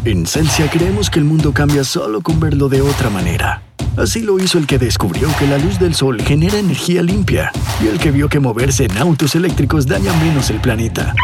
En 0.04 0.26
Celsia 0.26 0.68
creemos 0.68 1.10
que 1.10 1.20
el 1.20 1.24
mundo 1.24 1.52
cambia 1.52 1.84
solo 1.84 2.22
con 2.22 2.40
verlo 2.40 2.68
de 2.68 2.82
otra 2.82 3.08
manera. 3.08 3.62
Así 3.96 4.20
lo 4.20 4.40
hizo 4.40 4.58
el 4.58 4.66
que 4.66 4.76
descubrió 4.76 5.28
que 5.38 5.46
la 5.46 5.58
luz 5.58 5.78
del 5.78 5.94
sol 5.94 6.20
genera 6.20 6.58
energía 6.58 7.02
limpia 7.02 7.52
y 7.80 7.86
el 7.86 8.00
que 8.00 8.10
vio 8.10 8.28
que 8.28 8.40
moverse 8.40 8.86
en 8.86 8.98
autos 8.98 9.36
eléctricos 9.36 9.86
daña 9.86 10.12
menos 10.14 10.50
el 10.50 10.60
planeta. 10.60 11.14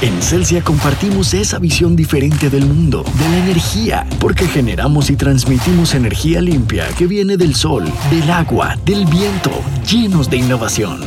En 0.00 0.20
Celsia 0.20 0.64
compartimos 0.64 1.32
esa 1.32 1.60
visión 1.60 1.94
diferente 1.94 2.50
del 2.50 2.66
mundo, 2.66 3.04
de 3.04 3.28
la 3.28 3.38
energía, 3.38 4.04
porque 4.18 4.48
generamos 4.48 5.10
y 5.10 5.16
transmitimos 5.16 5.94
energía 5.94 6.40
limpia 6.40 6.88
que 6.98 7.06
viene 7.06 7.36
del 7.36 7.54
sol, 7.54 7.84
del 8.10 8.28
agua, 8.32 8.76
del 8.84 9.06
viento, 9.06 9.52
llenos 9.88 10.28
de 10.28 10.38
innovación. 10.38 11.00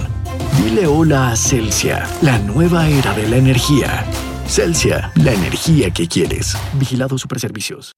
Dile 0.64 0.88
hola 0.88 1.32
a 1.32 1.36
Celsia, 1.36 2.08
la 2.22 2.40
nueva 2.40 2.88
era 2.88 3.14
de 3.14 3.28
la 3.28 3.36
energía. 3.36 4.06
Celsia, 4.48 5.12
la 5.16 5.34
energía 5.34 5.92
que 5.92 6.08
quieres. 6.08 6.56
Vigilado 6.74 7.18
Superservicios. 7.18 7.94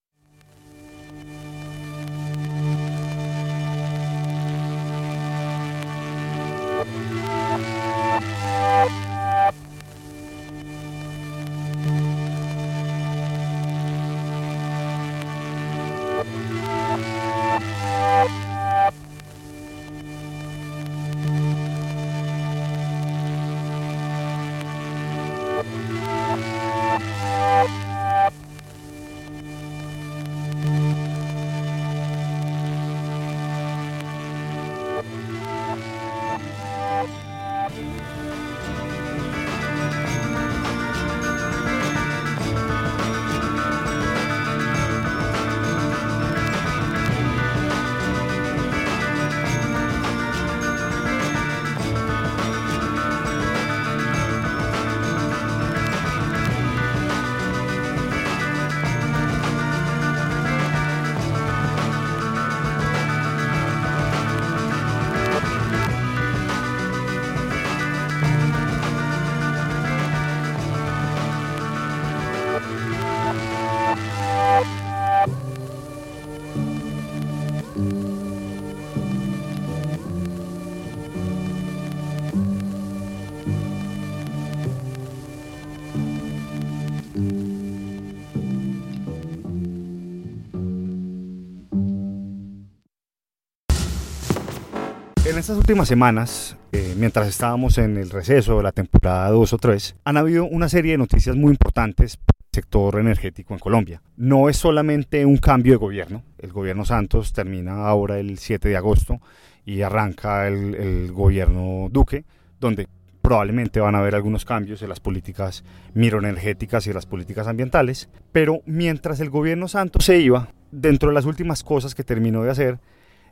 Estas 95.49 95.61
últimas 95.61 95.87
semanas, 95.87 96.55
eh, 96.71 96.93
mientras 96.95 97.27
estábamos 97.27 97.79
en 97.79 97.97
el 97.97 98.11
receso 98.11 98.57
de 98.57 98.61
la 98.61 98.71
temporada 98.71 99.31
2 99.31 99.53
o 99.53 99.57
3, 99.57 99.95
han 100.05 100.17
habido 100.17 100.45
una 100.45 100.69
serie 100.69 100.91
de 100.91 100.99
noticias 100.99 101.35
muy 101.35 101.49
importantes 101.49 102.17
para 102.17 102.37
el 102.37 102.53
sector 102.53 102.99
energético 102.99 103.55
en 103.55 103.59
Colombia. 103.59 103.99
No 104.15 104.47
es 104.47 104.57
solamente 104.57 105.25
un 105.25 105.37
cambio 105.37 105.73
de 105.73 105.77
gobierno, 105.77 106.21
el 106.37 106.51
gobierno 106.51 106.85
Santos 106.85 107.33
termina 107.33 107.87
ahora 107.87 108.19
el 108.19 108.37
7 108.37 108.69
de 108.69 108.77
agosto 108.77 109.21
y 109.65 109.81
arranca 109.81 110.47
el, 110.47 110.75
el 110.75 111.11
gobierno 111.13 111.87
Duque, 111.89 112.25
donde 112.59 112.87
probablemente 113.23 113.79
van 113.79 113.95
a 113.95 113.99
haber 114.01 114.13
algunos 114.13 114.45
cambios 114.45 114.83
en 114.83 114.89
las 114.89 114.99
políticas 114.99 115.63
miroenergéticas 115.95 116.85
y 116.85 116.91
en 116.91 116.95
las 116.95 117.07
políticas 117.07 117.47
ambientales, 117.47 118.07
pero 118.31 118.61
mientras 118.67 119.19
el 119.19 119.31
gobierno 119.31 119.67
Santos 119.67 120.05
se 120.05 120.19
iba, 120.19 120.49
dentro 120.69 121.09
de 121.09 121.15
las 121.15 121.25
últimas 121.25 121.63
cosas 121.63 121.95
que 121.95 122.03
terminó 122.03 122.43
de 122.43 122.51
hacer, 122.51 122.79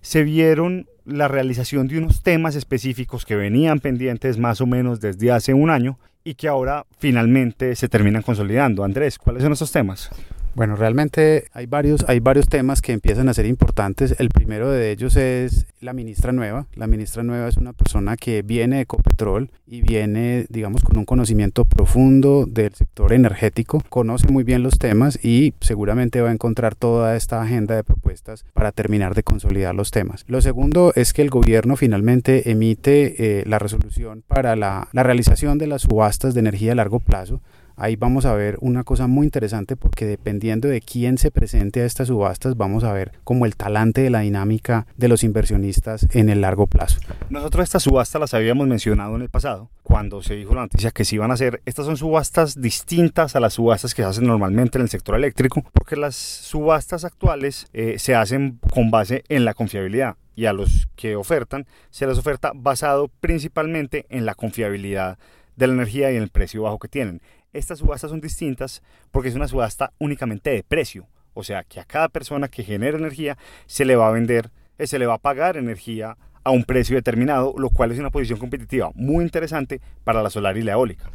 se 0.08 0.24
vieron 0.24 0.88
la 1.04 1.28
realización 1.28 1.90
de 1.90 1.98
unos 1.98 2.24
temas 2.24 2.56
específicos 2.56 3.26
que 3.26 3.36
venían 3.36 3.82
pendientes 3.82 4.38
más 4.38 4.62
o 4.62 4.66
menos 4.66 5.02
desde 5.02 5.34
hace 5.34 5.54
un 5.54 5.70
año 5.70 6.00
y 6.24 6.36
que 6.36 6.48
ahora 6.48 6.86
finalmente 6.98 7.76
se 7.76 7.90
terminan 7.90 8.22
consolidando. 8.22 8.86
Andrés, 8.86 9.18
¿cuáles 9.18 9.44
son 9.44 9.52
esos 9.52 9.70
temas? 9.70 10.10
Bueno, 10.58 10.76
realmente 10.76 11.44
hay 11.54 11.68
varios, 11.68 12.04
hay 12.08 12.20
varios 12.20 12.50
temas 12.50 12.82
que 12.82 12.92
empiezan 12.92 13.30
a 13.30 13.36
ser 13.36 13.46
importantes. 13.46 14.16
El 14.18 14.30
primero 14.30 14.72
de 14.72 14.90
ellos 14.90 15.16
es 15.16 15.68
la 15.82 15.94
ministra 15.94 16.32
nueva. 16.32 16.66
La 16.74 16.88
ministra 16.88 17.22
nueva 17.22 17.48
es 17.48 17.58
una 17.58 17.74
persona 17.74 18.18
que 18.18 18.42
viene 18.42 18.78
de 18.78 18.82
Ecopetrol 18.82 19.52
y 19.68 19.84
viene, 19.84 20.48
digamos, 20.50 20.82
con 20.82 20.98
un 20.98 21.06
conocimiento 21.06 21.64
profundo 21.64 22.48
del 22.48 22.74
sector 22.74 23.14
energético, 23.14 23.84
conoce 23.90 24.30
muy 24.30 24.44
bien 24.44 24.64
los 24.64 24.80
temas 24.80 25.24
y 25.24 25.54
seguramente 25.62 26.22
va 26.22 26.30
a 26.30 26.34
encontrar 26.34 26.74
toda 26.74 27.16
esta 27.16 27.40
agenda 27.40 27.76
de 27.76 27.84
propuestas 27.84 28.44
para 28.54 28.72
terminar 28.72 29.14
de 29.14 29.22
consolidar 29.22 29.76
los 29.76 29.92
temas. 29.92 30.26
Lo 30.28 30.42
segundo 30.42 30.92
es 30.96 31.14
que 31.14 31.22
el 31.22 31.30
gobierno 31.30 31.76
finalmente 31.76 32.50
emite 32.50 33.42
eh, 33.42 33.44
la 33.46 33.60
resolución 33.60 34.24
para 34.28 34.56
la, 34.56 34.88
la 34.92 35.04
realización 35.04 35.60
de 35.60 35.68
las 35.68 35.84
subastas 35.84 36.34
de 36.34 36.40
energía 36.40 36.72
a 36.72 36.76
largo 36.76 37.00
plazo 37.00 37.42
ahí 37.78 37.96
vamos 37.96 38.26
a 38.26 38.34
ver 38.34 38.58
una 38.60 38.84
cosa 38.84 39.08
muy 39.08 39.26
interesante 39.26 39.76
porque 39.76 40.06
dependiendo 40.06 40.68
de 40.68 40.82
quién 40.82 41.18
se 41.18 41.32
presente 41.32 41.82
a 41.82 41.86
estas 41.86 42.08
subastas 42.08 42.58
vamos 42.58 42.84
a 42.84 42.92
ver 42.92 43.14
como 43.24 43.46
el 43.46 43.56
talante 43.56 44.02
de 44.02 44.10
la 44.10 44.22
dinámica 44.22 44.88
de 44.98 45.08
los 45.08 45.24
inversionistas 45.24 46.08
en 46.12 46.30
el 46.30 46.42
largo 46.42 46.68
plazo. 46.68 47.00
Nosotros 47.30 47.64
estas 47.64 47.84
subastas 47.84 48.20
las 48.20 48.34
habíamos 48.34 48.68
mencionado 48.68 49.16
en 49.16 49.22
el 49.22 49.30
pasado 49.30 49.70
cuando 49.84 50.22
se 50.22 50.36
dijo 50.36 50.56
la 50.56 50.62
noticia 50.62 50.92
que 50.92 51.06
se 51.06 51.16
iban 51.16 51.32
a 51.32 51.36
hacer. 51.36 51.62
Estas 51.66 51.86
son 51.86 51.96
subastas 51.96 52.60
distintas 52.60 53.36
a 53.36 53.40
las 53.40 53.54
subastas 53.54 53.94
que 53.94 54.02
se 54.02 54.08
hacen 54.08 54.26
normalmente 54.28 54.78
en 54.78 54.82
el 54.82 54.90
sector 54.90 55.16
eléctrico 55.16 55.64
porque 55.72 55.96
las 55.96 56.16
subastas 56.16 57.06
actuales 57.06 57.68
eh, 57.74 58.00
se 58.00 58.16
hacen 58.16 58.60
con 58.74 58.92
base 58.92 59.24
en 59.30 59.46
la 59.46 59.54
confiabilidad 59.54 60.18
y 60.36 60.46
a 60.46 60.54
los 60.54 60.88
que 60.96 61.16
ofertan 61.16 61.66
se 61.90 62.08
les 62.08 62.18
oferta 62.18 62.52
basado 62.56 63.10
principalmente 63.22 64.06
en 64.10 64.26
la 64.26 64.36
confiabilidad 64.36 65.18
de 65.58 65.68
la 65.68 65.74
energía 65.74 66.12
y 66.12 66.16
en 66.16 66.24
el 66.24 66.30
precio 66.30 66.64
bajo 66.64 66.80
que 66.80 66.88
tienen. 66.88 67.22
Estas 67.54 67.80
subastas 67.80 68.12
son 68.12 68.20
distintas 68.20 68.82
porque 69.12 69.30
es 69.30 69.36
una 69.36 69.48
subasta 69.48 69.94
únicamente 70.00 70.50
de 70.50 70.64
precio, 70.64 71.08
o 71.34 71.44
sea 71.44 71.64
que 71.64 71.80
a 71.80 71.86
cada 71.86 72.10
persona 72.10 72.50
que 72.50 72.64
genera 72.64 72.98
energía 72.98 73.38
se 73.66 73.86
le 73.86 73.96
va 73.96 74.10
a 74.10 74.12
vender, 74.12 74.52
eh, 74.78 74.86
se 74.86 75.00
le 75.00 75.06
va 75.06 75.16
a 75.16 75.18
pagar 75.20 75.56
energía 75.56 76.18
a 76.44 76.52
un 76.52 76.66
precio 76.66 76.96
determinado, 76.96 77.54
lo 77.58 77.70
cual 77.70 77.92
es 77.92 78.00
una 78.00 78.10
posición 78.10 78.40
competitiva 78.40 78.92
muy 78.96 79.24
interesante 79.24 79.82
para 80.04 80.22
la 80.22 80.30
solar 80.30 80.58
y 80.58 80.64
la 80.64 80.74
eólica. 80.74 81.12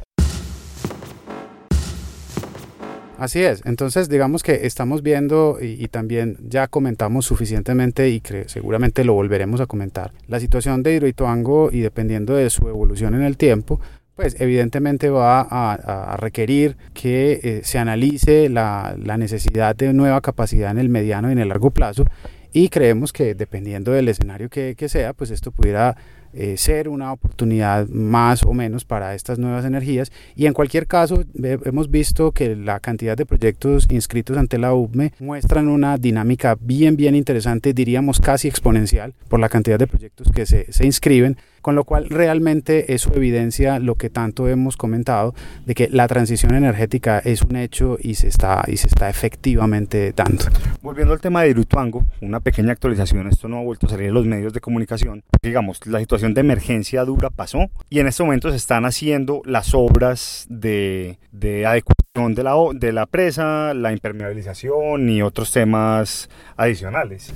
Así 3.17 3.41
es, 3.41 3.61
entonces 3.65 4.09
digamos 4.09 4.43
que 4.43 4.65
estamos 4.65 5.03
viendo 5.03 5.59
y, 5.61 5.87
también 5.87 6.37
ya 6.41 6.67
comentamos 6.67 7.25
suficientemente 7.25 8.09
y 8.09 8.19
que 8.19 8.49
seguramente 8.49 9.05
lo 9.05 9.13
volveremos 9.13 9.61
a 9.61 9.65
comentar. 9.67 10.11
La 10.27 10.39
situación 10.39 10.83
de 10.83 10.95
Hidroituango 10.95 11.69
y 11.71 11.81
dependiendo 11.81 12.33
de 12.33 12.49
su 12.49 12.67
evolución 12.67 13.13
en 13.13 13.21
el 13.21 13.37
tiempo, 13.37 13.79
pues 14.15 14.39
evidentemente 14.39 15.09
va 15.09 15.41
a, 15.49 16.17
requerir 16.17 16.77
que 16.93 17.39
eh, 17.43 17.61
se 17.63 17.79
analice 17.79 18.49
la, 18.49 18.95
necesidad 19.17 19.75
de 19.75 19.93
nueva 19.93 20.21
capacidad 20.21 20.71
en 20.71 20.77
el 20.77 20.89
mediano 20.89 21.29
y 21.29 21.33
en 21.33 21.39
el 21.39 21.49
largo 21.49 21.71
plazo. 21.71 22.05
Y 22.51 22.69
creemos 22.69 23.11
que 23.11 23.33
dependiendo 23.33 23.91
del 23.91 24.07
escenario 24.09 24.49
que, 24.49 24.75
que 24.75 24.87
sea, 24.87 25.13
pues 25.13 25.31
esto 25.31 25.51
pudiera 25.51 25.95
eh, 26.35 26.57
ser 26.57 26.89
una 26.89 27.13
oportunidad 27.13 27.87
más 27.89 28.41
o 28.41 28.53
menos 28.53 28.85
para 28.85 29.13
estas 29.13 29.37
nuevas 29.37 29.65
energías. 29.65 30.11
Y 30.35 30.47
en 30.47 30.53
cualquier 30.53 30.87
caso 30.87 31.23
hemos 31.43 31.91
visto 31.91 32.31
que 32.31 32.55
la 32.55 32.79
cantidad 32.79 33.15
de 33.15 33.27
proyectos 33.27 33.85
inscritos 33.91 34.35
ante 34.37 34.57
la 34.57 34.73
UBME 34.73 35.13
muestran 35.19 35.67
una 35.67 35.99
dinámica 35.99 36.57
bien 36.59 36.97
bien 36.97 37.13
interesante 37.13 37.73
diríamos 37.73 38.19
casi 38.19 38.47
exponencial 38.47 39.13
por 39.27 39.39
la 39.39 39.47
cantidad 39.47 39.77
de 39.77 39.85
proyectos 39.85 40.31
que 40.31 40.47
se, 40.47 40.71
se 40.73 40.85
inscriben 40.87 41.37
con 41.63 41.75
lo 41.75 41.85
cual 41.85 42.09
realmente 42.09 42.93
eso 42.93 43.11
evidencia 43.15 43.79
lo 43.79 43.95
que 43.95 44.09
tanto 44.09 44.49
hemos 44.49 44.75
comentado 44.75 45.33
de 45.65 45.73
que 45.73 45.87
la 45.89 46.07
transición 46.09 46.53
energética 46.53 47.19
es 47.19 47.41
un 47.41 47.55
hecho 47.55 47.97
y 48.01 48.15
se 48.15 48.27
está, 48.27 48.65
y 48.67 48.75
se 48.75 48.87
está 48.87 49.09
efectivamente 49.09 50.13
dando. 50.13 50.43
Volviendo 50.81 51.13
al 51.13 51.21
tema 51.21 51.41
de 51.41 51.49
Hidroituango, 51.49 52.03
una 52.21 52.41
pequeña 52.41 52.73
actualización, 52.73 53.27
esto 53.27 53.47
no 53.47 53.59
ha 53.59 53.63
vuelto 53.63 53.87
a 53.87 53.89
salir 53.89 54.07
en 54.07 54.13
los 54.13 54.25
medios 54.25 54.51
de 54.51 54.59
comunicación, 54.59 55.23
digamos, 55.41 55.79
la 55.87 55.99
situación 55.99 56.33
de 56.33 56.41
emergencia 56.41 57.05
dura 57.05 57.29
pasó 57.29 57.69
y 57.89 57.99
en 57.99 58.07
este 58.07 58.23
momento 58.23 58.51
se 58.51 58.57
están 58.57 58.83
haciendo 58.83 59.41
las 59.45 59.73
obras 59.73 60.45
de, 60.49 61.17
de 61.31 61.65
adecuación 61.65 62.35
de 62.35 62.43
la, 62.43 62.55
de 62.73 62.91
la 62.91 63.05
presa, 63.05 63.73
la 63.73 63.93
impermeabilización 63.93 65.09
y 65.09 65.21
otros 65.21 65.53
temas 65.53 66.29
adicionales. 66.57 67.33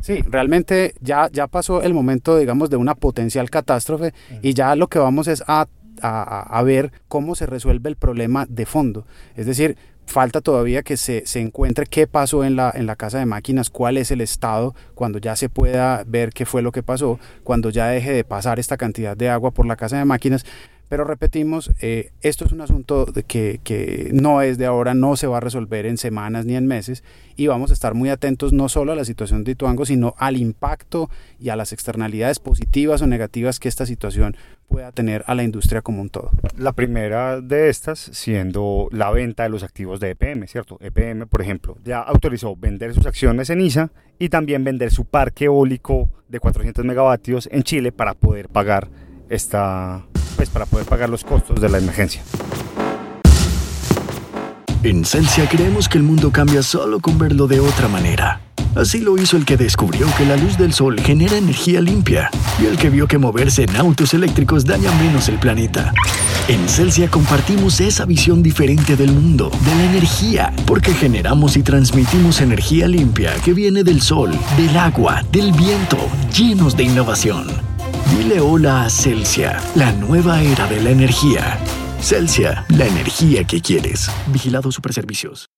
Sí, 0.00 0.22
realmente 0.28 0.94
ya, 1.00 1.28
ya 1.32 1.46
pasó 1.46 1.82
el 1.82 1.94
momento, 1.94 2.36
digamos, 2.36 2.70
de 2.70 2.76
una 2.76 2.94
potencial 2.94 3.50
catástrofe 3.50 4.14
y 4.42 4.54
ya 4.54 4.74
lo 4.76 4.88
que 4.88 4.98
vamos 4.98 5.28
es 5.28 5.42
a, 5.46 5.68
a, 6.02 6.58
a 6.58 6.62
ver 6.62 6.92
cómo 7.08 7.34
se 7.34 7.46
resuelve 7.46 7.90
el 7.90 7.96
problema 7.96 8.46
de 8.48 8.66
fondo. 8.66 9.06
Es 9.36 9.46
decir, 9.46 9.76
falta 10.08 10.40
todavía 10.40 10.82
que 10.82 10.96
se, 10.96 11.24
se, 11.26 11.40
encuentre 11.40 11.86
qué 11.86 12.06
pasó 12.06 12.42
en 12.44 12.56
la, 12.56 12.72
en 12.74 12.86
la 12.86 12.96
casa 12.96 13.18
de 13.18 13.26
máquinas, 13.26 13.70
cuál 13.70 13.96
es 13.96 14.10
el 14.10 14.20
estado, 14.20 14.74
cuando 14.94 15.18
ya 15.18 15.36
se 15.36 15.48
pueda 15.48 16.02
ver 16.06 16.32
qué 16.32 16.46
fue 16.46 16.62
lo 16.62 16.72
que 16.72 16.82
pasó, 16.82 17.20
cuando 17.44 17.70
ya 17.70 17.88
deje 17.88 18.12
de 18.12 18.24
pasar 18.24 18.58
esta 18.58 18.76
cantidad 18.76 19.16
de 19.16 19.28
agua 19.28 19.50
por 19.50 19.66
la 19.66 19.76
casa 19.76 19.98
de 19.98 20.04
máquinas. 20.04 20.44
Pero 20.88 21.04
repetimos, 21.04 21.70
eh, 21.80 22.12
esto 22.22 22.44
es 22.44 22.52
un 22.52 22.60
asunto 22.60 23.04
de 23.04 23.22
que, 23.22 24.10
no 24.12 24.40
es 24.42 24.56
de 24.56 24.66
ahora, 24.66 24.94
no 24.94 25.16
se 25.16 25.26
va 25.26 25.36
a 25.36 25.40
resolver 25.40 25.86
en 25.86 25.98
semanas 25.98 26.46
ni 26.46 26.56
en 26.56 26.66
meses 26.66 27.04
y 27.36 27.46
vamos 27.46 27.70
a 27.70 27.74
estar 27.74 27.94
muy 27.94 28.08
atentos 28.08 28.52
no 28.52 28.68
solo 28.68 28.92
a 28.92 28.96
la 28.96 29.04
situación 29.04 29.44
de 29.44 29.52
Ituango, 29.52 29.84
sino 29.84 30.14
al 30.18 30.36
impacto 30.36 31.10
y 31.38 31.50
a 31.50 31.56
las 31.56 31.72
externalidades 31.72 32.38
positivas 32.38 33.02
o 33.02 33.06
negativas 33.06 33.60
que 33.60 33.68
esta 33.68 33.86
situación 33.86 34.36
pueda 34.66 34.92
tener 34.92 35.24
a 35.26 35.34
la 35.34 35.44
industria 35.44 35.82
como 35.82 36.00
un 36.00 36.10
todo. 36.10 36.30
La 36.56 36.72
primera 36.72 37.40
de 37.40 37.68
estas 37.68 37.98
siendo 37.98 38.88
la 38.90 39.10
venta 39.10 39.42
de 39.42 39.50
los 39.50 39.62
activos 39.62 40.00
de 40.00 40.10
EPM, 40.10 40.46
¿cierto? 40.46 40.78
EPM, 40.80 41.26
por 41.26 41.42
ejemplo, 41.42 41.76
ya 41.84 42.00
autorizó 42.00 42.56
vender 42.56 42.94
sus 42.94 43.06
acciones 43.06 43.50
en 43.50 43.60
ISA 43.60 43.90
y 44.18 44.30
también 44.30 44.64
vender 44.64 44.90
su 44.90 45.04
parque 45.04 45.46
eólico 45.46 46.08
de 46.28 46.40
400 46.40 46.84
megavatios 46.84 47.48
en 47.52 47.62
Chile 47.62 47.92
para 47.92 48.14
poder 48.14 48.48
pagar 48.48 48.88
esta 49.28 50.06
pues 50.38 50.50
para 50.50 50.66
poder 50.66 50.86
pagar 50.86 51.10
los 51.10 51.24
costos 51.24 51.60
de 51.60 51.68
la 51.68 51.78
emergencia. 51.78 52.22
En 54.84 55.04
Celsia 55.04 55.48
creemos 55.48 55.88
que 55.88 55.98
el 55.98 56.04
mundo 56.04 56.30
cambia 56.30 56.62
solo 56.62 57.00
con 57.00 57.18
verlo 57.18 57.48
de 57.48 57.58
otra 57.58 57.88
manera. 57.88 58.40
Así 58.76 59.00
lo 59.00 59.18
hizo 59.18 59.36
el 59.36 59.44
que 59.44 59.56
descubrió 59.56 60.06
que 60.16 60.24
la 60.24 60.36
luz 60.36 60.56
del 60.56 60.72
sol 60.72 61.00
genera 61.00 61.36
energía 61.36 61.80
limpia 61.80 62.30
y 62.62 62.66
el 62.66 62.78
que 62.78 62.88
vio 62.88 63.08
que 63.08 63.18
moverse 63.18 63.64
en 63.64 63.74
autos 63.74 64.14
eléctricos 64.14 64.64
daña 64.64 64.92
menos 64.92 65.28
el 65.28 65.38
planeta. 65.40 65.92
En 66.46 66.68
Celsia 66.68 67.10
compartimos 67.10 67.80
esa 67.80 68.04
visión 68.04 68.40
diferente 68.40 68.94
del 68.94 69.10
mundo, 69.10 69.50
de 69.64 69.74
la 69.74 69.84
energía, 69.86 70.52
porque 70.68 70.94
generamos 70.94 71.56
y 71.56 71.64
transmitimos 71.64 72.40
energía 72.40 72.86
limpia 72.86 73.34
que 73.44 73.54
viene 73.54 73.82
del 73.82 74.00
sol, 74.00 74.30
del 74.56 74.76
agua, 74.76 75.24
del 75.32 75.50
viento, 75.50 75.98
llenos 76.32 76.76
de 76.76 76.84
innovación. 76.84 77.67
Dile 78.18 78.40
hola 78.40 78.82
a 78.82 78.90
Celsia, 78.90 79.62
la 79.76 79.92
nueva 79.92 80.42
era 80.42 80.66
de 80.66 80.82
la 80.82 80.90
energía. 80.90 81.56
Celsia, 82.00 82.66
la 82.70 82.84
energía 82.84 83.44
que 83.44 83.60
quieres. 83.60 84.10
Vigilado 84.32 84.72
Superservicios. 84.72 85.48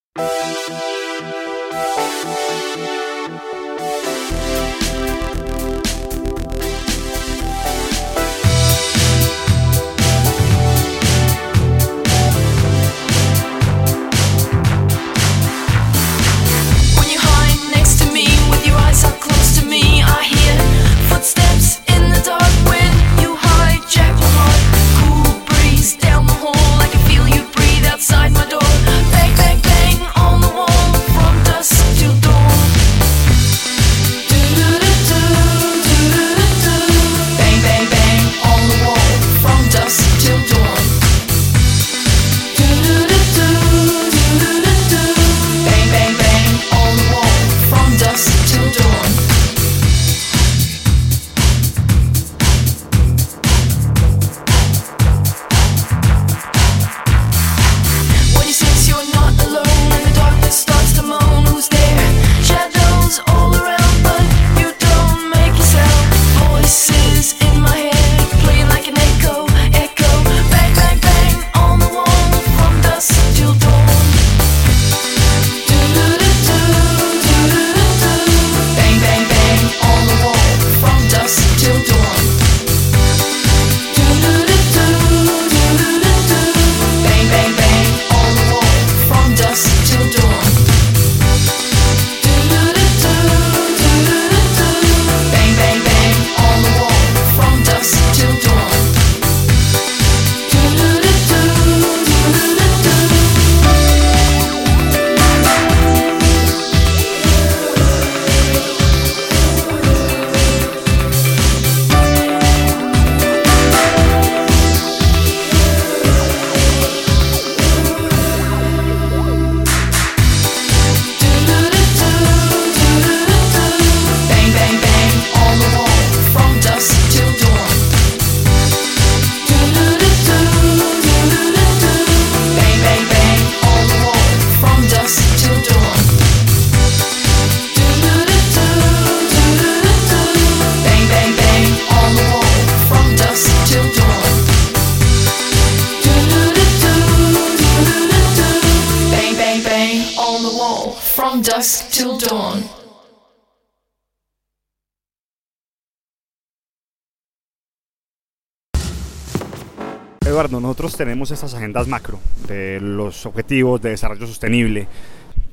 Eduardo, 160.40 160.59
nosotros 160.59 160.96
tenemos 160.96 161.31
estas 161.31 161.53
agendas 161.53 161.87
macro 161.87 162.18
de 162.48 162.81
los 162.81 163.26
objetivos 163.26 163.79
de 163.83 163.90
desarrollo 163.90 164.26
sostenible 164.26 164.88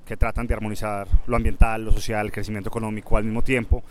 que 0.05 0.15
tratan 0.15 0.47
de 0.47 0.53
armonizar 0.53 1.09
lo 1.27 1.35
ambiental, 1.35 1.83
lo 1.83 1.91
social, 1.91 2.27
el 2.27 2.31
crecimiento 2.31 2.69
económico 2.69 3.17
al 3.17 3.25
mismo 3.25 3.41
tiempo. 3.41 3.83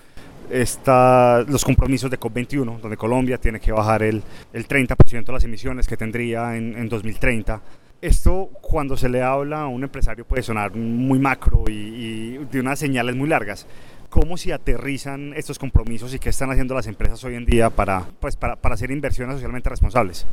Está 0.48 1.44
los 1.46 1.66
compromisos 1.66 2.10
de 2.10 2.18
COP21, 2.18 2.80
donde 2.80 2.96
Colombia 2.96 3.36
tiene 3.36 3.60
que 3.60 3.72
bajar 3.72 4.04
el, 4.04 4.22
el 4.54 4.66
30% 4.66 5.26
de 5.26 5.32
las 5.34 5.44
emisiones 5.44 5.86
que 5.86 5.98
tendría 5.98 6.56
en, 6.56 6.74
en 6.78 6.88
2030. 6.88 7.60
Esto, 8.00 8.48
cuando 8.62 8.96
se 8.96 9.10
le 9.10 9.22
habla 9.22 9.62
a 9.62 9.66
un 9.66 9.82
empresario, 9.84 10.24
puede 10.24 10.42
sonar 10.42 10.74
muy 10.74 11.18
macro 11.18 11.64
y, 11.68 11.72
y 11.72 12.46
de 12.50 12.58
unas 12.58 12.78
señales 12.78 13.14
muy 13.14 13.28
largas. 13.28 13.66
¿Cómo 14.08 14.38
se 14.38 14.54
aterrizan 14.54 15.34
estos 15.34 15.58
compromisos 15.58 16.14
y 16.14 16.18
qué 16.18 16.30
están 16.30 16.50
haciendo 16.50 16.74
las 16.74 16.86
empresas 16.86 17.22
hoy 17.24 17.34
en 17.34 17.44
día 17.44 17.68
para, 17.68 18.06
pues, 18.18 18.34
para, 18.34 18.56
para 18.56 18.76
hacer 18.76 18.90
inversiones 18.90 19.34
socialmente 19.34 19.68
responsables? 19.68 20.24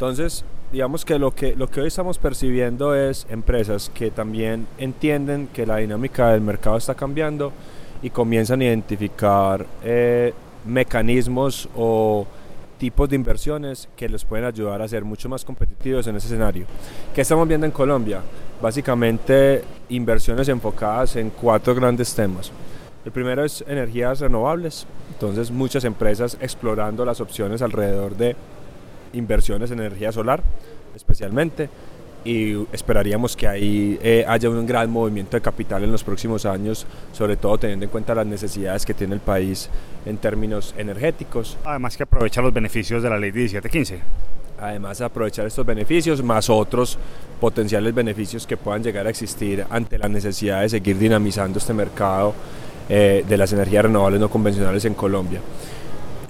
Entonces, 0.00 0.46
digamos 0.72 1.04
que 1.04 1.18
lo, 1.18 1.30
que 1.34 1.54
lo 1.54 1.68
que 1.68 1.82
hoy 1.82 1.88
estamos 1.88 2.16
percibiendo 2.16 2.94
es 2.94 3.26
empresas 3.28 3.90
que 3.92 4.10
también 4.10 4.66
entienden 4.78 5.46
que 5.52 5.66
la 5.66 5.76
dinámica 5.76 6.30
del 6.30 6.40
mercado 6.40 6.78
está 6.78 6.94
cambiando 6.94 7.52
y 8.00 8.08
comienzan 8.08 8.62
a 8.62 8.64
identificar 8.64 9.66
eh, 9.84 10.32
mecanismos 10.64 11.68
o 11.76 12.26
tipos 12.78 13.10
de 13.10 13.16
inversiones 13.16 13.90
que 13.94 14.08
les 14.08 14.24
pueden 14.24 14.46
ayudar 14.46 14.80
a 14.80 14.88
ser 14.88 15.04
mucho 15.04 15.28
más 15.28 15.44
competitivos 15.44 16.06
en 16.06 16.16
ese 16.16 16.28
escenario. 16.28 16.64
¿Qué 17.14 17.20
estamos 17.20 17.46
viendo 17.46 17.66
en 17.66 17.72
Colombia? 17.72 18.22
Básicamente 18.62 19.62
inversiones 19.90 20.48
enfocadas 20.48 21.14
en 21.16 21.28
cuatro 21.28 21.74
grandes 21.74 22.14
temas. 22.14 22.50
El 23.04 23.12
primero 23.12 23.44
es 23.44 23.62
energías 23.68 24.20
renovables, 24.20 24.86
entonces 25.12 25.50
muchas 25.50 25.84
empresas 25.84 26.38
explorando 26.40 27.04
las 27.04 27.20
opciones 27.20 27.60
alrededor 27.60 28.16
de 28.16 28.34
inversiones 29.12 29.70
en 29.70 29.80
energía 29.80 30.12
solar, 30.12 30.42
especialmente, 30.94 31.68
y 32.24 32.66
esperaríamos 32.72 33.34
que 33.34 33.48
ahí 33.48 33.98
eh, 34.02 34.24
haya 34.28 34.50
un 34.50 34.66
gran 34.66 34.90
movimiento 34.90 35.36
de 35.36 35.40
capital 35.40 35.84
en 35.84 35.92
los 35.92 36.04
próximos 36.04 36.44
años, 36.44 36.86
sobre 37.12 37.36
todo 37.36 37.56
teniendo 37.58 37.86
en 37.86 37.90
cuenta 37.90 38.14
las 38.14 38.26
necesidades 38.26 38.84
que 38.84 38.92
tiene 38.92 39.14
el 39.14 39.20
país 39.20 39.70
en 40.04 40.18
términos 40.18 40.74
energéticos. 40.76 41.56
Además 41.64 41.96
que 41.96 42.02
aprovecha 42.02 42.42
los 42.42 42.52
beneficios 42.52 43.02
de 43.02 43.10
la 43.10 43.18
ley 43.18 43.32
1715. 43.32 44.00
Además, 44.60 45.00
aprovechar 45.00 45.46
estos 45.46 45.64
beneficios 45.64 46.22
más 46.22 46.50
otros 46.50 46.98
potenciales 47.40 47.94
beneficios 47.94 48.46
que 48.46 48.58
puedan 48.58 48.82
llegar 48.82 49.06
a 49.06 49.10
existir 49.10 49.64
ante 49.70 49.96
la 49.96 50.06
necesidad 50.06 50.60
de 50.60 50.68
seguir 50.68 50.98
dinamizando 50.98 51.58
este 51.58 51.72
mercado 51.72 52.34
eh, 52.90 53.24
de 53.26 53.36
las 53.38 53.52
energías 53.54 53.84
renovables 53.84 54.20
no 54.20 54.28
convencionales 54.28 54.84
en 54.84 54.92
Colombia. 54.92 55.40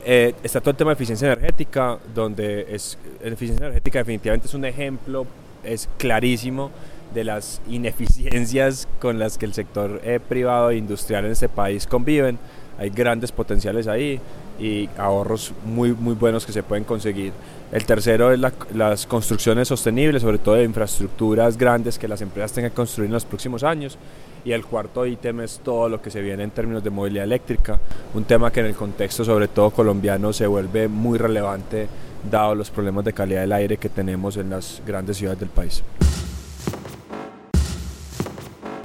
Eh, 0.04 0.34
está 0.42 0.60
todo 0.60 0.70
el 0.70 0.76
tema 0.76 0.90
de 0.90 0.94
eficiencia 0.94 1.26
energética, 1.30 1.98
donde 2.14 2.66
es, 2.74 2.96
eficiencia 3.22 3.66
energética 3.66 3.98
definitivamente 3.98 4.46
es 4.46 4.54
un 4.54 4.64
ejemplo, 4.64 5.26
es 5.62 5.88
clarísimo 5.98 6.70
de 7.14 7.24
las 7.24 7.60
ineficiencias 7.68 8.88
con 9.00 9.18
las 9.18 9.36
que 9.36 9.44
el 9.46 9.52
sector 9.52 10.00
eh, 10.04 10.20
privado 10.26 10.70
e 10.70 10.76
industrial 10.76 11.24
en 11.26 11.32
este 11.32 11.48
país 11.48 11.86
conviven. 11.86 12.38
Hay 12.78 12.88
grandes 12.90 13.30
potenciales 13.30 13.88
ahí 13.88 14.20
y 14.58 14.88
ahorros 14.96 15.52
muy, 15.64 15.92
muy 15.92 16.14
buenos 16.14 16.46
que 16.46 16.52
se 16.52 16.62
pueden 16.62 16.84
conseguir. 16.84 17.32
El 17.72 17.84
tercero 17.84 18.32
es 18.32 18.38
la- 18.40 18.52
las 18.74 19.06
construcciones 19.06 19.68
sostenibles, 19.68 20.22
sobre 20.22 20.38
todo 20.38 20.54
de 20.54 20.64
infraestructuras 20.64 21.58
grandes 21.58 21.98
que 21.98 22.08
las 22.08 22.22
empresas 22.22 22.52
tengan 22.52 22.70
que 22.70 22.76
construir 22.76 23.08
en 23.08 23.12
los 23.12 23.24
próximos 23.26 23.64
años. 23.64 23.98
Y 24.44 24.52
el 24.52 24.64
cuarto 24.64 25.04
ítem 25.04 25.40
es 25.40 25.60
todo 25.62 25.88
lo 25.88 26.00
que 26.00 26.10
se 26.10 26.22
viene 26.22 26.42
en 26.42 26.50
términos 26.50 26.82
de 26.82 26.90
movilidad 26.90 27.24
eléctrica, 27.24 27.78
un 28.14 28.24
tema 28.24 28.50
que 28.50 28.60
en 28.60 28.66
el 28.66 28.74
contexto 28.74 29.24
sobre 29.24 29.48
todo 29.48 29.70
colombiano 29.70 30.32
se 30.32 30.46
vuelve 30.46 30.88
muy 30.88 31.18
relevante 31.18 31.88
dado 32.30 32.54
los 32.54 32.70
problemas 32.70 33.04
de 33.04 33.12
calidad 33.12 33.42
del 33.42 33.52
aire 33.52 33.76
que 33.76 33.88
tenemos 33.88 34.36
en 34.36 34.50
las 34.50 34.82
grandes 34.86 35.18
ciudades 35.18 35.40
del 35.40 35.50
país. 35.50 35.82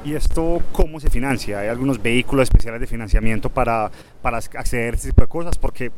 ¿Y 0.06 0.14
esto 0.14 0.62
cómo 0.72 1.00
se 1.00 1.10
financia? 1.10 1.60
¿Hay 1.60 1.68
algunos 1.68 2.00
vehículos 2.02 2.44
especiales 2.44 2.80
de 2.80 2.86
financiamiento 2.86 3.50
para, 3.50 3.90
para 4.22 4.38
acceder 4.38 4.94
a 4.94 4.98
este 4.98 5.10
tipo 5.10 5.24
de 5.24 5.28
cosas? 5.28 5.58
Porque 5.58 5.92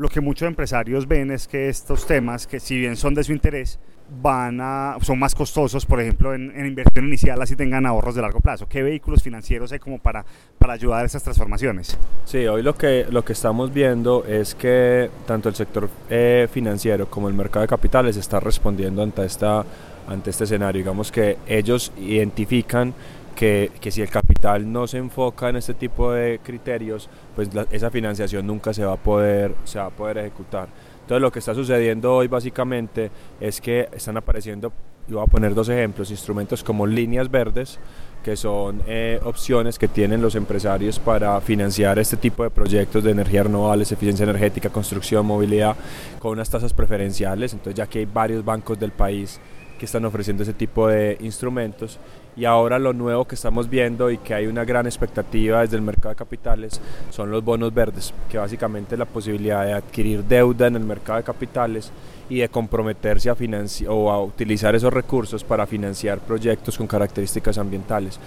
lo 0.00 0.08
que 0.08 0.22
muchos 0.22 0.48
empresarios 0.48 1.06
ven 1.06 1.30
es 1.30 1.46
que 1.46 1.68
estos 1.68 2.06
temas, 2.06 2.46
que 2.46 2.58
si 2.58 2.78
bien 2.78 2.96
son 2.96 3.12
de 3.12 3.22
su 3.22 3.32
interés, 3.32 3.78
van 4.22 4.58
a, 4.62 4.96
son 5.02 5.18
más 5.18 5.34
costosos, 5.34 5.84
por 5.84 6.00
ejemplo, 6.00 6.32
en, 6.34 6.54
inversión 6.64 7.06
inicial, 7.06 7.40
así 7.42 7.54
tengan 7.54 7.84
ahorros 7.84 8.14
de 8.14 8.22
largo 8.22 8.40
plazo. 8.40 8.66
¿Qué 8.66 8.82
vehículos 8.82 9.22
financieros 9.22 9.72
hay 9.72 9.78
como 9.78 9.98
para, 9.98 10.24
para 10.58 10.72
ayudar 10.72 11.02
a 11.02 11.06
esas 11.06 11.22
transformaciones? 11.22 11.98
Sí, 12.24 12.46
hoy 12.46 12.62
lo 12.62 12.74
que, 12.74 13.08
lo 13.10 13.22
que 13.26 13.34
estamos 13.34 13.74
viendo 13.74 14.24
es 14.24 14.54
que 14.54 15.10
tanto 15.26 15.50
el 15.50 15.54
sector 15.54 15.90
eh, 16.08 16.48
financiero 16.50 17.10
como 17.10 17.28
el 17.28 17.34
mercado 17.34 17.60
de 17.60 17.68
capitales 17.68 18.16
está 18.16 18.40
respondiendo 18.40 19.02
ante, 19.02 19.26
esta, 19.26 19.66
ante 20.08 20.30
este 20.30 20.44
escenario. 20.44 20.78
Digamos 20.78 21.12
que 21.12 21.36
ellos 21.46 21.92
identifican 21.98 22.94
que, 23.40 23.72
que 23.80 23.90
si 23.90 24.02
el 24.02 24.10
capital 24.10 24.70
no 24.70 24.86
se 24.86 24.98
enfoca 24.98 25.48
en 25.48 25.56
este 25.56 25.72
tipo 25.72 26.12
de 26.12 26.40
criterios, 26.42 27.08
pues 27.34 27.54
la- 27.54 27.66
esa 27.70 27.90
financiación 27.90 28.46
nunca 28.46 28.74
se 28.74 28.84
va 28.84 28.92
a 28.92 28.96
poder, 28.96 29.54
se 29.64 29.78
va 29.78 29.86
a 29.86 29.90
poder 29.90 30.18
ejecutar. 30.18 30.68
Entonces 31.00 31.22
lo 31.22 31.32
que 31.32 31.38
está 31.38 31.54
sucediendo 31.54 32.14
hoy 32.14 32.28
básicamente 32.28 33.10
es 33.40 33.62
que 33.62 33.88
están 33.96 34.18
apareciendo, 34.18 34.70
y 35.08 35.14
voy 35.14 35.22
a 35.22 35.26
poner 35.26 35.54
dos 35.54 35.70
ejemplos, 35.70 36.10
instrumentos 36.10 36.62
como 36.62 36.86
líneas 36.86 37.30
verdes, 37.30 37.78
que 38.22 38.36
son 38.36 38.82
eh, 38.86 39.18
opciones 39.24 39.78
que 39.78 39.88
tienen 39.88 40.20
los 40.20 40.34
empresarios 40.34 40.98
para 40.98 41.40
financiar 41.40 41.98
este 41.98 42.18
tipo 42.18 42.42
de 42.42 42.50
proyectos 42.50 43.02
de 43.02 43.12
energías 43.12 43.46
renovables, 43.46 43.90
eficiencia 43.90 44.24
energética, 44.24 44.68
construcción, 44.68 45.24
movilidad, 45.24 45.74
con 46.18 46.32
unas 46.32 46.50
tasas 46.50 46.74
preferenciales. 46.74 47.54
Entonces 47.54 47.74
ya 47.74 47.86
que 47.86 48.00
hay 48.00 48.04
varios 48.04 48.44
bancos 48.44 48.78
del 48.78 48.90
país 48.92 49.40
que 49.80 49.86
están 49.86 50.04
ofreciendo 50.04 50.42
ese 50.42 50.52
tipo 50.52 50.88
de 50.88 51.16
instrumentos. 51.20 51.98
Y 52.36 52.44
ahora 52.44 52.78
lo 52.78 52.92
nuevo 52.92 53.24
que 53.24 53.34
estamos 53.34 53.70
viendo 53.70 54.10
y 54.10 54.18
que 54.18 54.34
hay 54.34 54.46
una 54.46 54.62
gran 54.66 54.84
expectativa 54.84 55.62
desde 55.62 55.76
el 55.76 55.82
mercado 55.82 56.10
de 56.10 56.16
capitales 56.16 56.82
son 57.08 57.30
los 57.30 57.42
bonos 57.42 57.72
verdes, 57.72 58.12
que 58.28 58.36
básicamente 58.36 58.94
la 58.98 59.06
posibilidad 59.06 59.64
de 59.64 59.72
adquirir 59.72 60.22
deuda 60.22 60.66
en 60.66 60.76
el 60.76 60.84
mercado 60.84 61.16
de 61.16 61.24
capitales 61.24 61.90
y 62.28 62.40
de 62.40 62.50
comprometerse 62.50 63.30
a 63.30 63.34
financiar 63.34 63.90
o 63.90 64.10
a 64.10 64.22
utilizar 64.22 64.74
esos 64.74 64.92
recursos 64.92 65.42
para 65.42 65.66
financiar 65.66 66.18
proyectos 66.18 66.76
con 66.76 66.86
características 66.86 67.56
ambientales. 67.56 68.20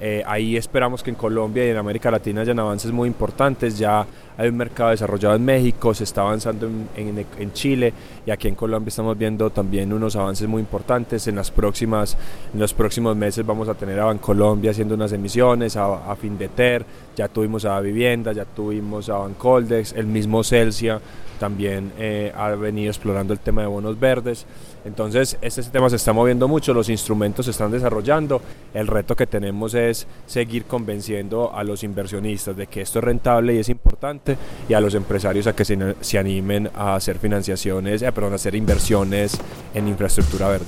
Eh, 0.00 0.22
ahí 0.26 0.56
esperamos 0.56 1.02
que 1.02 1.10
en 1.10 1.16
Colombia 1.16 1.66
y 1.66 1.68
en 1.68 1.76
América 1.76 2.10
Latina 2.10 2.40
hayan 2.40 2.58
avances 2.58 2.90
muy 2.90 3.06
importantes. 3.06 3.78
Ya 3.78 4.06
hay 4.38 4.48
un 4.48 4.56
mercado 4.56 4.90
desarrollado 4.90 5.36
en 5.36 5.44
México, 5.44 5.92
se 5.92 6.04
está 6.04 6.22
avanzando 6.22 6.66
en, 6.96 7.52
Chile 7.52 7.92
y 8.24 8.30
aquí 8.30 8.48
en 8.48 8.54
Colombia 8.54 8.88
estamos 8.88 9.18
viendo 9.18 9.50
también 9.50 9.92
unos 9.92 10.16
avances 10.16 10.48
muy 10.48 10.60
importantes. 10.60 11.26
En, 11.26 11.36
las 11.36 11.50
próximas, 11.50 12.16
en 12.54 12.60
los 12.60 12.72
próximos 12.72 13.14
meses 13.14 13.44
vamos 13.44 13.68
a 13.68 13.74
tener 13.74 14.00
a 14.00 14.06
Bancolombia 14.06 14.70
haciendo 14.70 14.94
unas 14.94 15.12
emisiones, 15.12 15.76
a, 15.76 16.10
a 16.10 16.16
Findeter, 16.16 16.86
ya 17.14 17.28
tuvimos 17.28 17.66
a 17.66 17.78
Vivienda, 17.80 18.32
ya 18.32 18.46
tuvimos 18.46 19.10
a 19.10 19.18
Bancoldex, 19.18 19.92
el 19.92 20.06
mismo 20.06 20.42
Celsia 20.42 21.00
también 21.40 21.90
eh, 21.98 22.30
ha 22.36 22.50
venido 22.50 22.90
explorando 22.90 23.32
el 23.32 23.40
tema 23.40 23.62
de 23.62 23.66
bonos 23.66 23.98
verdes. 23.98 24.46
Entonces, 24.84 25.36
este 25.42 25.62
tema 25.64 25.90
se 25.90 25.96
está 25.96 26.12
moviendo 26.12 26.48
mucho, 26.48 26.72
los 26.72 26.88
instrumentos 26.88 27.46
se 27.46 27.50
están 27.50 27.70
desarrollando. 27.70 28.40
El 28.74 28.86
reto 28.86 29.14
que 29.14 29.26
tenemos 29.26 29.74
es 29.74 30.06
seguir 30.26 30.64
convenciendo 30.64 31.54
a 31.54 31.64
los 31.64 31.82
inversionistas 31.82 32.56
de 32.56 32.66
que 32.66 32.80
esto 32.80 32.98
es 32.98 33.04
rentable 33.04 33.54
y 33.54 33.58
es 33.58 33.68
importante 33.68 34.36
y 34.68 34.74
a 34.74 34.80
los 34.80 34.94
empresarios 34.94 35.46
a 35.46 35.54
que 35.54 35.64
se, 35.64 35.96
se 36.00 36.18
animen 36.18 36.70
a 36.74 36.94
hacer 36.94 37.18
financiaciones, 37.18 38.02
eh, 38.02 38.12
perdón, 38.12 38.32
a 38.32 38.36
hacer 38.36 38.54
inversiones 38.54 39.38
en 39.74 39.88
infraestructura 39.88 40.48
verde. 40.48 40.66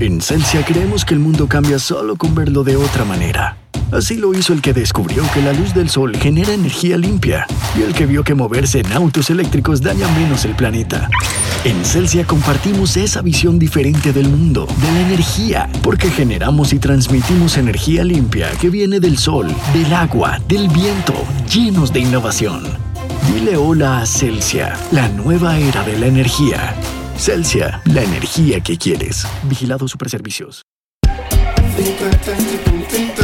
En 0.00 0.20
Celsia 0.20 0.64
creemos 0.64 1.04
que 1.04 1.14
el 1.14 1.20
mundo 1.20 1.46
cambia 1.46 1.78
solo 1.78 2.16
con 2.16 2.34
verlo 2.34 2.64
de 2.64 2.76
otra 2.76 3.04
manera. 3.04 3.63
Así 3.94 4.16
lo 4.16 4.34
hizo 4.34 4.52
el 4.52 4.60
que 4.60 4.72
descubrió 4.72 5.22
que 5.32 5.40
la 5.40 5.52
luz 5.52 5.72
del 5.72 5.88
sol 5.88 6.16
genera 6.16 6.52
energía 6.52 6.98
limpia 6.98 7.46
y 7.78 7.82
el 7.82 7.94
que 7.94 8.06
vio 8.06 8.24
que 8.24 8.34
moverse 8.34 8.80
en 8.80 8.92
autos 8.92 9.30
eléctricos 9.30 9.80
daña 9.80 10.08
menos 10.18 10.44
el 10.44 10.56
planeta. 10.56 11.08
En 11.62 11.84
Celsia 11.84 12.26
compartimos 12.26 12.96
esa 12.96 13.22
visión 13.22 13.56
diferente 13.56 14.12
del 14.12 14.28
mundo, 14.28 14.66
de 14.66 14.92
la 14.92 15.00
energía, 15.02 15.68
porque 15.84 16.10
generamos 16.10 16.72
y 16.72 16.80
transmitimos 16.80 17.56
energía 17.56 18.02
limpia 18.02 18.50
que 18.60 18.68
viene 18.68 18.98
del 18.98 19.16
sol, 19.16 19.46
del 19.72 19.94
agua, 19.94 20.40
del 20.48 20.68
viento, 20.70 21.14
llenos 21.48 21.92
de 21.92 22.00
innovación. 22.00 22.64
Dile 23.32 23.56
hola 23.56 24.00
a 24.00 24.06
Celsia, 24.06 24.76
la 24.90 25.08
nueva 25.10 25.56
era 25.56 25.84
de 25.84 25.96
la 26.00 26.06
energía. 26.06 26.74
Celsia, 27.16 27.80
la 27.84 28.02
energía 28.02 28.58
que 28.58 28.76
quieres. 28.76 29.24
Vigilado 29.44 29.86
Superservicios. 29.86 30.64
Where 31.76 33.23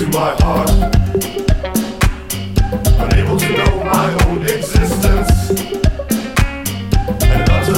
to 0.00 0.06
my 0.06 0.34
heart. 0.40 0.70
Unable 3.00 3.36
to 3.38 3.48
know 3.58 3.84
my 3.84 4.24
own 4.24 4.42
existence. 4.44 5.50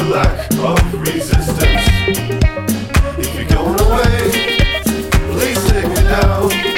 Lack 0.08 0.52
of 0.52 1.00
resistance. 1.00 1.88
If 3.18 3.34
you're 3.34 3.48
going 3.48 3.80
away, 3.80 4.56
please 5.32 5.70
take 5.70 5.88
me 5.88 5.94
down. 5.94 6.71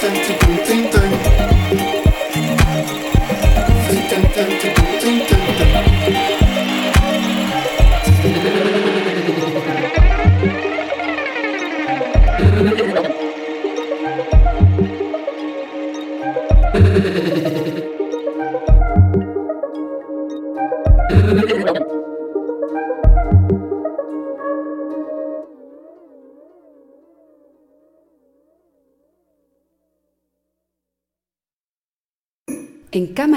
something 0.00 0.22
to 0.22 0.37